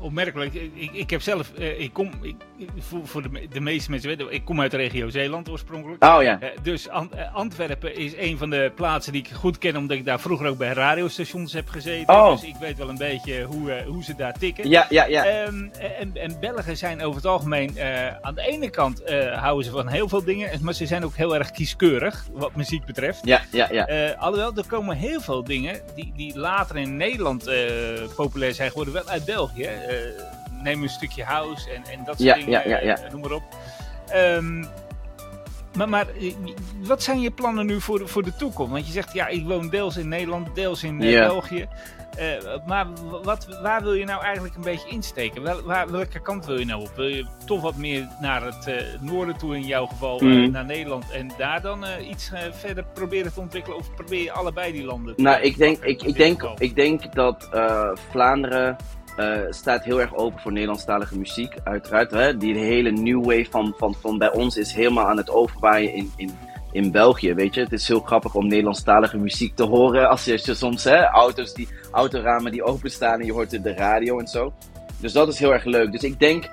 opmerkelijk. 0.00 0.54
Ik, 0.54 0.90
ik 0.92 1.10
heb 1.10 1.22
zelf, 1.22 1.52
uh, 1.58 1.80
ik 1.80 1.92
kom, 1.92 2.10
ik, 2.22 2.36
voor, 2.78 3.06
voor 3.06 3.22
de, 3.22 3.48
de, 3.52 3.60
meeste 3.60 3.90
mensen 3.90 4.08
weten, 4.08 4.32
ik 4.32 4.44
kom 4.44 4.60
uit 4.60 4.70
de 4.70 4.76
regio 4.76 5.08
Zeeland 5.08 5.48
oorspronkelijk. 5.48 6.04
Oh 6.04 6.22
ja. 6.22 6.38
dus 6.62 6.88
Antwerpen 7.32 7.96
is 7.96 8.16
een 8.16 8.38
van 8.38 8.50
de 8.50 8.72
plaatsen 8.74 9.12
die 9.12 9.22
ik 9.22 9.30
goed 9.30 9.58
ken, 9.58 9.76
omdat 9.76 9.96
ik 9.96 10.04
daar 10.04 10.20
vroeger 10.20 10.46
ook 10.46 10.58
bij 10.58 10.72
radiostations 10.72 11.52
heb 11.52 11.68
gezeten. 11.68 12.14
Oh. 12.14 12.30
Dus 12.30 12.42
ik 12.42 12.56
weet 12.60 12.78
wel 12.78 12.88
een 12.88 12.98
beetje 12.98 13.42
hoe, 13.42 13.82
hoe 13.86 14.04
ze 14.04 14.14
daar 14.16 14.38
tikken. 14.38 14.68
Ja, 14.68 14.86
ja, 14.88 15.06
ja. 15.06 15.46
Um, 15.46 15.70
en, 15.98 16.10
en 16.14 16.40
Belgen 16.40 16.76
zijn 16.76 17.02
over 17.02 17.16
het 17.16 17.26
algemeen, 17.26 17.80
aan 18.20 18.34
de 18.34 18.46
ene 18.46 18.70
kant 18.70 19.02
houden 19.34 19.64
ze 19.64 19.70
van 19.70 19.88
heel 19.88 20.08
veel 20.08 20.24
dingen, 20.24 20.58
maar 20.62 20.74
ze 20.74 20.86
zijn 20.86 21.04
ook 21.04 21.14
heel 21.14 21.34
erg 21.34 21.50
kieskeurig, 21.50 22.26
wat 22.32 22.54
muziek 22.54 22.84
betreft. 22.84 23.26
Ja, 23.26 23.42
ja, 23.52 23.68
ja. 23.72 24.10
alhoewel, 24.18 24.56
er 24.56 24.66
komen 24.66 24.96
heel 24.96 25.20
veel 25.20 25.44
dingen 25.44 25.80
die, 25.94 26.12
die 26.16 26.38
later 26.38 26.76
in 26.76 26.96
Nederland 27.00 27.48
uh, 27.48 27.54
populair 28.16 28.54
zijn 28.54 28.70
geworden, 28.70 28.94
wel 28.94 29.08
uit 29.08 29.24
België. 29.24 29.62
Uh, 29.62 30.22
neem 30.62 30.82
een 30.82 30.88
stukje 30.88 31.24
house 31.24 31.70
en, 31.70 31.82
en 31.84 32.04
dat 32.04 32.20
soort 32.20 32.28
ja, 32.28 32.34
dingen, 32.34 32.50
ja, 32.50 32.62
ja, 32.64 32.82
ja. 32.82 33.04
Uh, 33.04 33.10
noem 33.10 33.20
maar 33.20 33.32
op. 33.32 33.42
Um, 34.14 34.68
maar, 35.76 35.88
maar 35.88 36.06
wat 36.82 37.02
zijn 37.02 37.20
je 37.20 37.30
plannen 37.30 37.66
nu 37.66 37.80
voor 37.80 37.98
de, 37.98 38.06
voor 38.06 38.22
de 38.22 38.36
toekomst? 38.36 38.72
Want 38.72 38.86
je 38.86 38.92
zegt, 38.92 39.12
ja, 39.12 39.26
ik 39.26 39.46
woon 39.46 39.68
deels 39.68 39.96
in 39.96 40.08
Nederland, 40.08 40.54
deels 40.54 40.82
in. 40.82 40.98
België. 40.98 41.68
Maar 42.66 42.86
wat, 43.22 43.58
waar 43.62 43.82
wil 43.82 43.92
je 43.94 44.04
nou 44.04 44.22
eigenlijk 44.22 44.54
een 44.54 44.62
beetje 44.62 44.88
insteken? 44.88 45.42
Wel, 45.42 45.62
waar, 45.62 45.90
welke 45.90 46.20
kant 46.20 46.46
wil 46.46 46.58
je 46.58 46.64
nou 46.64 46.80
op? 46.80 46.90
Wil 46.96 47.06
je 47.06 47.26
toch 47.46 47.60
wat 47.60 47.76
meer 47.76 48.08
naar 48.20 48.42
het 48.44 48.86
noorden 49.00 49.36
toe 49.36 49.54
in 49.56 49.66
jouw 49.66 49.86
geval, 49.86 50.18
Mhm. 50.20 50.50
naar 50.50 50.64
Nederland 50.64 51.10
en 51.10 51.30
daar 51.38 51.62
dan 51.62 51.84
iets 52.10 52.30
verder 52.52 52.84
proberen 52.94 53.32
te 53.32 53.40
ontwikkelen? 53.40 53.78
Of 53.78 53.94
probeer 53.94 54.22
je 54.22 54.32
allebei 54.32 54.72
die 54.72 54.84
landen 54.84 55.16
te 55.16 55.22
Nou, 55.22 55.40
ik 55.42 55.56
denk, 55.58 55.84
ik, 55.84 56.02
ik 56.02 56.16
denk, 56.16 56.40
geval? 56.40 56.56
ik 56.58 56.74
denk 56.74 57.14
dat 57.14 57.48
eh, 57.52 57.90
Vlaanderen 58.10 58.76
eh, 59.16 59.38
staat 59.50 59.84
heel 59.84 60.00
erg 60.00 60.14
open 60.14 60.40
voor 60.40 60.52
Nederlandstalige 60.52 61.18
muziek, 61.18 61.54
uiteraard. 61.64 62.10
Hè? 62.10 62.36
Die 62.36 62.58
hele 62.58 62.90
new 62.90 63.24
wave 63.24 63.46
van, 63.50 63.74
van, 63.76 63.94
van 63.94 64.18
bij 64.18 64.32
ons 64.32 64.56
is 64.56 64.72
helemaal 64.72 65.06
aan 65.06 65.16
het 65.16 65.30
overwaaien 65.30 65.94
in, 65.94 66.12
in, 66.16 66.30
in 66.72 66.90
België, 66.90 67.34
weet 67.34 67.54
je. 67.54 67.60
Het 67.60 67.72
is 67.72 67.88
heel 67.88 68.00
grappig 68.00 68.34
om 68.34 68.46
Nederlandstalige 68.46 69.16
muziek 69.16 69.56
te 69.56 69.64
horen 69.64 70.08
als 70.08 70.24
je, 70.24 70.54
soms 70.54 70.84
hè, 70.84 71.04
auto's 71.04 71.54
die, 71.54 71.68
autoramen 71.90 72.52
die 72.52 72.62
openstaan 72.62 73.20
en 73.20 73.26
je 73.26 73.32
hoort 73.32 73.62
de, 73.62 73.74
radio 73.74 74.18
en 74.18 74.26
zo. 74.26 74.52
Dus 74.96 75.12
dat 75.12 75.28
is 75.28 75.38
heel 75.38 75.52
erg 75.52 75.64
leuk. 75.64 75.92
Dus 75.92 76.02
ik 76.02 76.18
denk 76.18 76.50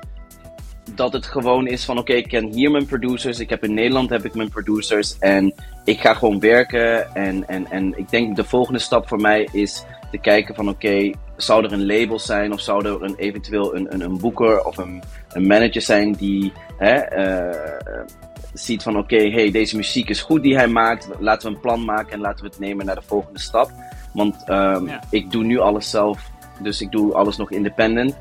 dat 0.96 1.14
het 1.14 1.26
gewoon 1.26 1.68
is 1.68 1.86
van 1.86 1.98
oké, 1.98 2.14
ik 2.14 2.28
ken 2.28 2.54
hier 2.54 2.72
mijn 2.72 2.86
producers, 2.86 3.40
ik 3.40 3.50
heb 3.50 3.64
in 3.64 3.74
Nederland 3.74 4.10
heb 4.10 4.26
ik 4.26 4.36
mijn 4.36 4.50
producers 4.50 5.18
en 5.20 5.54
ik 5.84 6.00
ga 6.00 6.14
gewoon 6.14 6.40
werken 6.40 7.16
en, 7.16 7.48
en, 7.48 7.72
en 7.72 7.98
ik 7.98 8.10
denk 8.10 8.36
de 8.36 8.44
volgende 8.44 8.80
stap 8.80 9.08
voor 9.08 9.22
mij 9.22 9.50
is 9.52 9.86
te 10.12 10.18
kijken 10.18 10.56
van 10.56 10.70
oké, 10.70 11.12
zou 11.38 11.66
er 11.66 11.72
een 11.72 11.86
label 11.86 12.20
zijn 12.20 12.54
of 12.54 12.62
zou 12.62 12.86
er 12.86 13.04
een, 13.04 13.16
eventueel 13.16 13.76
een, 13.76 13.94
een, 13.94 14.02
een 14.02 14.18
boeker 14.18 14.64
of 14.64 14.78
een, 14.78 15.04
een 15.32 15.48
manager 15.48 15.82
zijn 15.82 16.14
die 16.14 16.54
hè, 16.78 16.94
eh, 16.94 18.06
ziet 18.54 18.84
van 18.84 18.98
oké, 18.98 19.30
hey, 19.30 19.52
deze 19.52 19.76
muziek 19.76 20.10
is 20.10 20.22
goed 20.22 20.44
die 20.44 20.56
hij 20.56 20.68
maakt, 20.68 21.10
laten 21.20 21.50
we 21.50 21.56
een 21.56 21.62
plan 21.62 21.86
maken 21.86 22.14
en 22.14 22.20
laten 22.20 22.44
we 22.44 22.50
het 22.50 22.60
nemen 22.60 22.86
naar 22.86 22.96
de 22.96 23.02
volgende 23.06 23.40
stap. 23.40 23.72
Want 24.14 24.44
ehm, 24.46 24.86
Ja. 24.88 25.04
ik 25.10 25.32
doe 25.32 25.44
nu 25.44 25.60
alles 25.60 25.90
zelf, 25.90 26.30
dus 26.62 26.82
ik 26.82 26.92
doe 26.92 27.14
alles 27.14 27.38
nog 27.38 27.52
independent. 27.52 28.18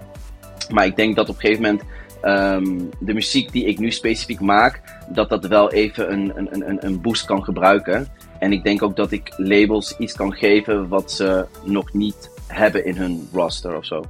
Maar 0.70 0.86
ik 0.86 0.96
denk 0.96 1.16
dat 1.16 1.28
op 1.28 1.34
een 1.34 1.40
gegeven 1.40 1.62
moment 1.62 1.82
ehm, 2.20 2.78
de 2.98 3.14
muziek 3.14 3.52
die 3.52 3.64
ik 3.64 3.78
nu 3.78 3.90
specifiek 3.90 4.40
maak, 4.40 4.82
dat 5.08 5.28
dat 5.28 5.46
wel 5.46 5.72
even 5.72 6.12
een, 6.12 6.32
een, 6.34 6.68
een, 6.68 6.86
een 6.86 7.00
boost 7.00 7.24
kan 7.24 7.44
gebruiken. 7.44 8.08
En 8.38 8.52
ik 8.52 8.64
denk 8.64 8.82
ook 8.82 8.96
dat 8.96 9.12
ik 9.12 9.32
labels 9.36 9.96
iets 9.98 10.12
kan 10.14 10.32
geven 10.32 10.88
wat 10.88 11.12
ze 11.12 11.46
nog 11.64 11.92
niet 11.92 12.30
hebben 12.46 12.84
in 12.84 12.96
hun 12.96 13.28
roster 13.32 13.76
of 13.76 13.84
zo. 13.84 14.04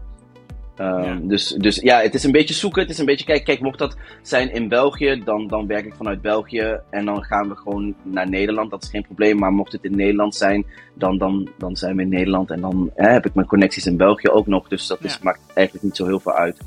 Ehm, 0.77 1.03
Ja. 1.03 1.19
Dus, 1.23 1.49
dus 1.49 1.77
ja, 1.77 2.01
het 2.01 2.15
is 2.15 2.25
een 2.25 2.33
beetje 2.33 2.55
zoeken. 2.55 2.83
Het 2.83 2.91
is 2.91 2.99
een 2.99 3.05
beetje, 3.07 3.25
kijk, 3.25 3.45
kijk 3.45 3.61
mocht 3.61 3.79
dat 3.79 3.97
zijn 4.23 4.53
in 4.53 4.69
België, 4.69 5.23
dan, 5.25 5.47
dan 5.47 5.67
werk 5.67 5.87
ik 5.87 5.95
vanuit 5.95 6.23
België. 6.23 6.81
En 6.91 7.05
dan 7.05 7.23
gaan 7.23 7.49
we 7.49 7.57
gewoon 7.57 7.95
naar 8.03 8.29
Nederland. 8.29 8.71
Dat 8.71 8.83
is 8.83 8.89
geen 8.91 9.03
probleem. 9.05 9.39
Maar 9.39 9.53
mocht 9.53 9.73
het 9.73 9.85
in 9.85 9.97
Nederland 9.97 10.35
zijn, 10.35 10.67
dan, 10.95 11.19
dan, 11.19 11.49
dan 11.59 11.77
zijn 11.77 11.97
we 11.97 12.03
in 12.03 12.09
Nederland. 12.09 12.51
En 12.51 12.61
dan 12.61 12.91
hè, 12.95 13.11
heb 13.11 13.27
ik 13.27 13.35
mijn 13.35 13.47
connecties 13.47 13.87
in 13.87 13.97
België 13.97 14.29
ook 14.29 14.47
nog. 14.47 14.69
Dus 14.69 14.87
dat 14.87 15.05
is, 15.05 15.19
maakt 15.19 15.41
eigenlijk 15.55 15.87
niet 15.87 15.97
zo 15.97 16.07
heel 16.07 16.21
veel 16.21 16.35
uit. 16.35 16.61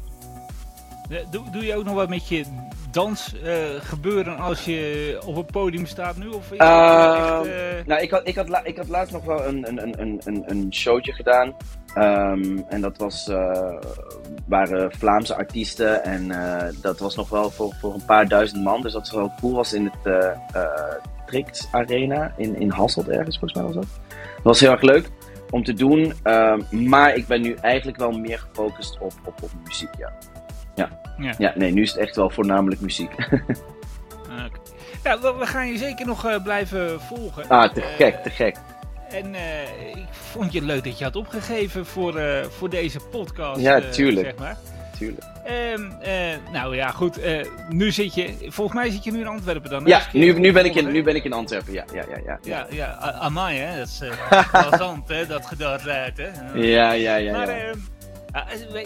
Eh, 1.09 1.17
Doe, 1.31 1.43
doe 1.51 1.65
je 1.65 1.75
ook 1.75 1.83
nog 1.83 1.93
wat 1.93 2.09
met 2.09 2.27
je 2.27 2.43
dans 2.91 3.33
eh, 3.43 3.53
gebeuren 3.79 4.37
als 4.37 4.65
je 4.65 5.19
op 5.25 5.35
een 5.35 5.45
podium 5.45 5.85
staat 5.85 6.17
nu? 6.17 6.27
Of 6.27 6.49
het 6.49 6.59
Ehm, 6.59 7.39
echt, 7.39 7.47
eh, 7.47 7.85
Nou, 7.85 8.01
ik 8.01 8.11
had, 8.11 8.21
ik, 8.27 8.35
had 8.35 8.47
ik 8.63 8.77
had 8.77 8.87
laatst 8.87 9.13
nog 9.13 9.23
wel 9.23 9.45
een, 9.45 9.67
een, 9.67 9.99
een- 9.99 10.21
een, 10.25 10.43
een, 10.47 10.73
showtje 10.73 11.13
gedaan. 11.13 11.55
Ehm, 11.93 12.57
en 12.67 12.81
dat 12.81 12.97
was, 12.97 13.29
waren 14.47 14.91
Vlaamse 14.91 15.35
artiesten. 15.35 16.03
En 16.03 16.31
dat 16.81 16.99
was 16.99 17.15
nog 17.15 17.29
wel 17.29 17.49
voor, 17.49 17.73
voor 17.79 17.93
een 17.93 18.05
paar 18.05 18.27
duizend 18.27 18.63
man. 18.63 18.81
Dus 18.81 18.93
dat 18.93 19.01
was 19.01 19.11
wel 19.11 19.31
cool. 19.39 19.55
was 19.55 19.73
in 19.73 19.91
het 20.01 20.35
Trix 21.25 21.67
Arena 21.71 22.33
in, 22.37 22.55
in 22.55 22.69
Hasselt 22.69 23.09
ergens, 23.09 23.39
volgens 23.39 23.53
mij 23.53 23.63
was 23.63 23.73
dat. 23.85 23.99
Dat 24.35 24.43
was 24.43 24.59
heel 24.59 24.71
erg 24.71 24.81
leuk 24.81 25.09
om 25.49 25.63
te 25.63 25.73
doen. 25.73 26.13
Ehm, 26.23 26.61
maar 26.89 27.15
ik 27.15 27.27
ben 27.27 27.41
nu 27.41 27.53
eigenlijk 27.53 27.97
wel 27.97 28.11
meer 28.11 28.39
gefocust 28.39 28.97
op, 28.99 29.13
op, 29.25 29.43
op 29.43 29.49
muziek, 29.65 29.89
ja. 29.97 30.11
Ja. 31.17 31.33
Ja, 31.37 31.53
nee, 31.55 31.71
nu 31.71 31.81
is 31.81 31.91
het 31.91 31.99
echt 31.99 32.15
wel 32.15 32.29
voornamelijk 32.29 32.81
muziek. 32.81 33.11
Ah. 34.29 34.45
Ja, 35.03 35.19
we, 35.19 35.35
we 35.39 35.45
gaan 35.45 35.67
je 35.71 35.77
zeker 35.77 36.05
nog 36.05 36.25
eh, 36.25 36.43
blijven 36.43 37.01
volgen. 37.01 37.47
ah, 37.47 37.73
te 37.73 37.81
Eh, 37.81 37.87
gek, 37.97 38.15
te 38.23 38.29
gek. 38.29 38.55
En 39.09 39.35
eh, 39.35 39.89
ik 39.95 40.07
vond 40.11 40.51
je 40.51 40.61
leuk 40.61 40.83
dat 40.83 40.97
je 40.97 41.03
had 41.03 41.15
opgegeven 41.15 41.85
voor, 41.85 42.21
voor 42.49 42.69
deze 42.69 42.99
podcast. 42.99 43.61
Ja, 43.61 43.79
tuurlijk. 43.81 44.25
Zeg 44.25 44.37
maar. 44.37 44.57
Tuurlijk. 44.97 45.23
Ehm, 45.45 45.91
eh, 46.01 46.13
nou 46.51 46.75
ja, 46.75 46.87
goed. 46.91 47.19
nu 47.69 47.91
zit 47.91 48.13
je, 48.13 48.35
volgens 48.39 48.77
mij 48.77 48.89
zit 48.89 49.03
je 49.03 49.11
nu 49.11 49.19
in 49.19 49.27
Antwerpen 49.27 49.69
dan. 49.69 49.83
hè? 49.83 49.89
Ja, 49.89 50.01
nu, 50.13 50.39
nu, 50.39 50.51
ben 50.51 50.65
ik 50.65 50.75
in, 50.75 50.91
nu 50.91 51.03
ben 51.03 51.15
ik 51.15 51.23
in 51.23 51.33
Antwerpen, 51.33 51.73
ja, 51.73 51.83
ja, 51.93 52.03
ja, 52.09 52.19
ja. 52.25 52.39
Ja, 52.41 52.67
ja, 52.69 52.97
amai 53.19 53.57
hè. 53.57 53.77
Dat 53.79 53.87
is 53.87 54.01
plezant 54.51 55.07
hè, 55.07 55.27
dat 55.27 55.45
gedacht 55.45 55.87
uit 55.87 56.17
hè. 56.17 56.59
Ja, 56.59 56.91
ja, 56.91 57.15
ja. 57.15 57.31
Maar 57.31 57.47
ja. 57.49 57.55
ehm, 57.55 57.77
ja, 57.77 57.98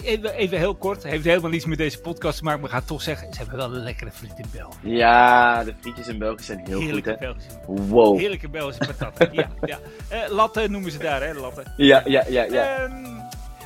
even, 0.04 0.34
even 0.34 0.58
heel 0.58 0.74
kort, 0.74 1.02
heeft 1.02 1.24
helemaal 1.24 1.50
niets 1.50 1.64
met 1.64 1.78
deze 1.78 2.00
podcast 2.00 2.38
te 2.38 2.44
maken, 2.44 2.60
maar 2.60 2.70
ik 2.70 2.76
ga 2.76 2.82
toch 2.86 3.02
zeggen, 3.02 3.32
ze 3.32 3.38
hebben 3.38 3.56
wel 3.56 3.74
een 3.74 3.82
lekkere 3.82 4.10
friet 4.10 4.32
in 4.36 4.44
België. 4.52 4.76
Ja, 4.96 5.64
de 5.64 5.74
frietjes 5.80 6.08
in 6.08 6.18
België 6.18 6.42
zijn 6.44 6.60
heel 6.64 6.80
Heerlijke 6.80 7.10
goed, 7.10 7.18
hè? 7.20 7.26
Belgische, 7.26 7.50
Wow. 7.66 8.18
heerlijke 8.18 8.48
Belgische 8.48 8.92
patat. 8.96 9.28
ja, 9.32 9.48
ja. 9.64 9.78
Eh, 10.08 10.18
latten 10.30 10.70
noemen 10.70 10.90
ze 10.90 10.98
daar, 10.98 11.22
hè, 11.22 11.32
latten. 11.34 11.72
Ja, 11.76 12.02
ja, 12.04 12.24
ja, 12.28 12.42
ja. 12.42 12.76
Ehm, 12.76 12.92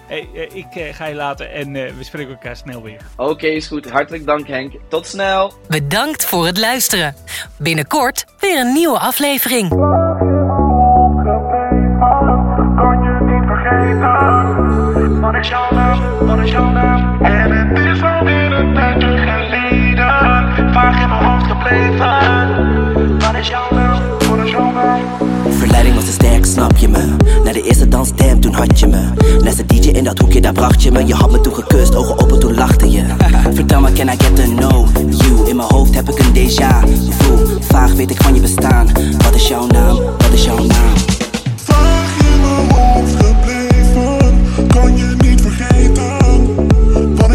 hey, 0.07 0.29
eh, 0.35 0.55
ik 0.57 0.75
eh, 0.75 0.95
ga 0.95 1.07
je 1.07 1.15
laten 1.15 1.53
en 1.53 1.77
eh, 1.77 1.93
we 1.97 2.05
spreken 2.05 2.31
elkaar 2.33 2.57
snel 2.57 2.83
weer. 2.83 3.01
Oké, 3.17 3.47
is 3.47 3.67
goed. 3.67 3.91
Hartelijk 3.91 4.27
dank, 4.27 4.47
Henk. 4.47 4.73
Tot 4.89 5.07
snel. 5.07 5.53
Bedankt 5.69 6.25
voor 6.25 6.47
het 6.47 6.59
luisteren. 6.59 7.15
Binnenkort 7.59 8.25
weer 8.39 8.61
een 8.61 8.73
nieuwe 8.73 8.99
aflevering. 8.99 9.69
Is 15.41 15.49
jouw 15.49 15.73
naam, 15.73 16.27
wat 16.27 16.39
is 16.39 16.51
jouw 16.51 16.71
naam 16.71 17.23
En 17.23 17.51
het 17.51 17.79
is 17.79 18.03
alweer 18.03 18.53
een 18.53 18.75
tijdje 18.75 19.09
geleden 19.09 20.73
Vaag 20.73 21.03
in 21.03 21.09
mijn 21.09 21.25
hoofd 21.25 21.47
gebleven 21.47 23.19
Wat 23.19 23.35
is 23.41 23.49
jouw 23.49 23.71
naam, 23.71 24.03
wat 24.29 24.45
is 24.45 24.51
jouw 24.51 24.73
naam 24.73 25.01
Verleiding 25.49 25.95
was 25.95 26.05
te 26.05 26.11
sterk, 26.11 26.47
snap 26.47 26.77
je 26.77 26.89
me? 26.89 27.17
Na 27.45 27.53
de 27.53 27.63
eerste 27.63 27.89
dans, 27.89 28.15
damn, 28.15 28.41
toen 28.41 28.53
had 28.55 28.81
je 28.81 28.87
me. 28.87 29.09
Naast 29.43 29.57
de 29.57 29.67
DJ 29.67 29.89
in 29.89 30.05
dat 30.05 30.19
hoekje, 30.19 30.41
daar 30.41 30.53
bracht 30.53 30.83
je 30.83 30.91
me. 30.91 31.07
Je 31.07 31.15
had 31.15 31.31
me 31.31 31.41
toen 31.41 31.55
gekust, 31.55 31.95
ogen 31.95 32.19
open, 32.19 32.41
toen 32.41 32.55
lachte 32.55 32.91
je. 32.91 33.05
Vertel 33.55 33.81
me, 33.81 33.93
can 33.93 34.09
I 34.09 34.17
get 34.19 34.37
to 34.37 34.43
know 34.43 34.89
you? 35.11 35.49
In 35.49 35.57
mijn 35.57 35.69
hoofd 35.69 35.95
heb 35.95 36.09
ik 36.09 36.19
een 36.19 36.33
déjà 36.35 36.89
vu. 37.11 37.47
Vaag 37.61 37.93
weet 37.93 38.11
ik 38.11 38.23
van 38.23 38.35
je 38.35 38.41
bestaan. 38.41 38.87
Wat 39.25 39.35
is 39.35 39.49
jouw 39.49 39.67
naam? 39.67 39.97
Wat 39.97 40.33
is 40.33 40.45
jouw 40.45 40.57
naam? 40.57 40.95
Vaag 41.57 42.17
in 42.19 42.41
mijn 42.41 42.71
hoofd 42.71 43.48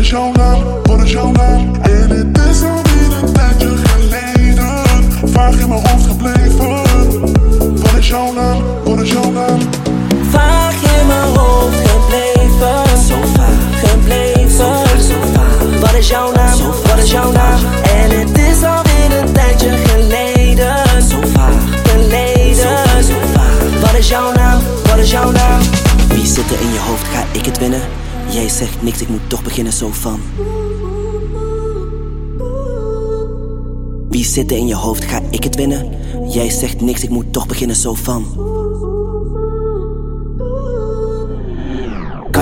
is 0.03 0.09
jouw 0.09 0.31
naam, 0.31 0.63
wat 0.83 1.03
is 1.03 1.11
jouw 1.11 1.31
naam 1.31 1.75
En 1.81 2.09
het 2.09 2.37
is 2.37 2.61
alweer 2.61 3.23
een 3.23 3.33
tijdje 3.33 3.77
geleden. 3.77 4.83
Vaag 5.23 5.59
in 5.59 5.69
mijn 5.69 5.87
hoofd 5.87 6.05
gebleven 6.05 6.72
Zegt 28.63 28.81
niks, 28.81 29.01
ik 29.01 29.09
moet 29.09 29.29
toch 29.29 29.43
beginnen 29.43 29.73
zo 29.73 29.89
van. 29.91 30.19
Wie 34.09 34.25
zit 34.25 34.51
er 34.51 34.57
in 34.57 34.67
je 34.67 34.75
hoofd? 34.75 35.03
Ga 35.03 35.21
ik 35.29 35.43
het 35.43 35.55
winnen? 35.55 35.91
Jij 36.29 36.49
zegt 36.49 36.81
niks, 36.81 37.03
ik 37.03 37.09
moet 37.09 37.33
toch 37.33 37.47
beginnen 37.47 37.75
zo 37.75 37.93
van. 37.93 38.25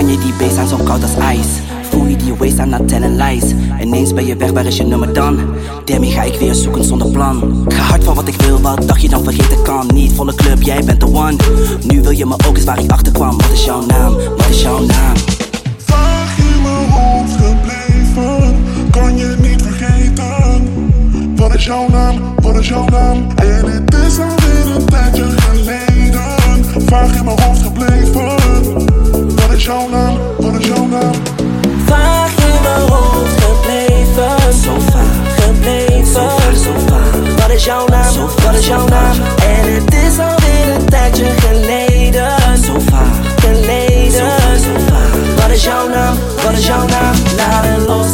je 0.10 0.18
die 0.18 0.34
beest 0.38 0.58
aan 0.58 0.68
zo 0.68 0.78
koud 0.78 1.02
als 1.02 1.16
ijs? 1.16 1.48
Voel 1.82 2.06
je 2.06 2.16
die 2.16 2.34
waste 2.34 2.62
aan 2.62 2.70
na 2.70 2.86
tellen 2.86 3.16
lijst? 3.16 3.54
Ineens 3.82 4.14
ben 4.14 4.26
je 4.26 4.36
weg, 4.36 4.52
waar 4.52 4.66
is 4.66 4.78
je 4.78 4.84
nummer 4.84 5.14
dan? 5.14 5.40
Damn, 5.86 6.04
ga 6.04 6.24
ik 6.24 6.40
weer 6.40 6.56
zoeken 6.56 6.84
zonder 6.84 7.12
plan. 7.12 7.66
Ga 7.68 7.82
hard 7.82 8.04
van 8.04 8.16
wat 8.16 8.28
ik 8.28 8.42
wil, 8.42 8.62
wat 8.62 8.88
dacht 8.88 9.02
je 9.02 9.10
dan 9.10 9.24
vergeten 9.24 9.62
kan? 9.64 9.90
Niet 9.94 10.12
volle 10.12 10.36
club, 10.36 10.62
jij 10.62 10.84
bent 10.84 11.00
de 11.00 11.06
one. 11.06 11.36
Nu 11.88 12.02
wil 12.02 12.12
je 12.12 12.26
me 12.26 12.36
ook 12.48 12.56
eens 12.56 12.66
waar 12.66 12.80
ik 12.80 12.92
achter 12.92 13.14
kwam. 13.14 13.38
Wat 13.38 13.52
is 13.52 13.66
jouw 13.66 13.86
naam? 13.86 14.14
Wat 14.14 14.50
is 14.50 14.62
jouw 14.62 14.86
naam? 14.86 15.41
Wat 21.52 21.60
is 21.60 21.66
jouw 21.66 21.88
naam? 21.90 22.36
Wat 22.42 22.56
is 22.56 22.68
jouw 22.68 22.86
naam? 22.86 23.28
En 23.36 23.66
het 23.66 23.94
is 23.94 24.20
alweer 24.20 24.76
een 24.76 24.86
tijdje 24.86 25.24
geleden. 25.24 26.22
Vaag 26.86 27.16
in 27.16 27.26
mijn 27.26 27.42
hoofd 27.42 27.62
gebleven. 27.62 28.26
Wat 29.36 29.52
is 29.56 29.64
jouw 29.64 29.90
naam? 29.90 30.18
Wat 30.40 30.60
is 30.60 30.68
jouw 30.68 30.86
naam? 30.86 31.12
Vaag 31.86 32.32
in 32.32 32.62
mijn 32.64 32.90
hoofd 32.90 33.44
gebleven. 33.44 34.54
Zo 34.64 34.80
vaag 34.92 35.44
gebleven. 35.44 36.06
Zo 36.06 36.28
vaag, 36.28 36.58
zo 36.58 36.74
vaag. 36.88 37.38
Wat 37.38 37.50
is 37.50 37.66
jouw 37.66 37.88
naam? 37.88 38.14
Zo 38.14 38.28
vaag, 38.28 38.46
wat 38.46 38.56
is 38.56 38.68
jouw 38.68 38.88
naam? 38.88 39.16
En 39.44 39.74
het 39.74 39.94
is 39.94 40.20
alweer 40.20 40.76
een 40.76 40.86
tijdje 40.86 41.26
geleden. 41.26 42.58
Zo 42.66 42.80
vaag 42.80 43.16
geleden. 43.36 44.12
Zo 44.12 44.26
vaag, 44.38 44.58
zo 44.58 44.74
vaag. 44.88 45.42
Wat 45.42 45.50
is 45.50 45.64
jouw 45.64 45.88
naam? 45.88 46.16
Wat 46.44 46.54
is 46.54 46.66
jouw 46.66 46.86
naam? 46.88 47.16
Laat 47.38 47.64
het 47.66 47.88
los, 47.88 48.08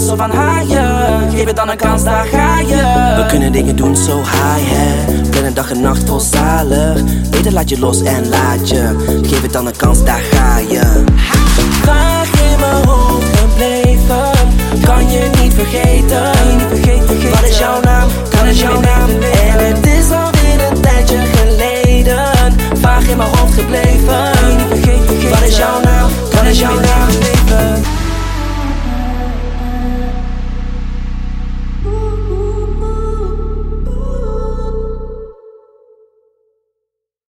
zo 0.00 0.16
van 0.16 0.30
haaien. 0.30 1.30
Geef 1.30 1.44
het 1.44 1.56
dan 1.56 1.68
een 1.68 1.76
kans, 1.76 2.04
daar 2.04 2.26
ga 2.26 2.58
je. 2.58 2.76
We 3.16 3.26
kunnen 3.28 3.52
dingen 3.52 3.76
doen 3.76 3.96
zo 3.96 4.18
high, 4.18 4.70
hè. 4.70 5.46
een 5.46 5.54
dag 5.54 5.70
en 5.70 5.80
nacht 5.80 6.02
vol 6.06 6.20
zalig. 6.20 7.04
Beter 7.30 7.52
laat 7.52 7.68
je 7.68 7.78
los 7.78 8.02
en 8.02 8.28
laat 8.28 8.68
je. 8.68 8.96
Geef 9.22 9.42
het 9.42 9.52
dan 9.52 9.66
een 9.66 9.76
kans, 9.76 10.04
daar 10.04 10.20
ga 10.30 10.58
je. 10.58 11.04
Vraag 11.82 12.28
in 12.40 12.60
mijn 12.60 12.86
hoofd 12.86 13.38
gebleven. 13.38 14.30
Kan 14.84 15.10
je 15.10 15.30
niet 15.42 15.54
vergeten. 15.54 16.22
Kan 16.32 16.56
niet 16.56 16.66
vergeten. 16.68 17.30
Wat 17.30 17.48
is 17.48 17.58
jouw 17.58 17.80
naam? 17.80 18.08
Kan 18.30 18.46
het 18.46 18.58
jouw 18.58 18.80
naam? 18.80 19.10
En 19.10 19.66
het 19.66 19.86
is 19.86 20.10
alweer 20.10 20.70
een 20.70 20.80
tijdje 20.80 21.18
geleden. 21.34 22.54
Vaag 22.80 23.08
in 23.08 23.16
mijn 23.16 23.28
hoofd 23.36 23.54
gebleven. 23.54 24.06
Kan 24.06 24.50
je 24.50 24.56
niet 24.56 24.66
vergeten. 24.68 25.30
Wat 25.30 25.42
is 25.42 25.56
jouw 25.56 25.80
naam? 25.80 26.10
Kan 26.30 26.44
het 26.44 26.58
jouw 26.58 26.80
naam? 26.80 27.08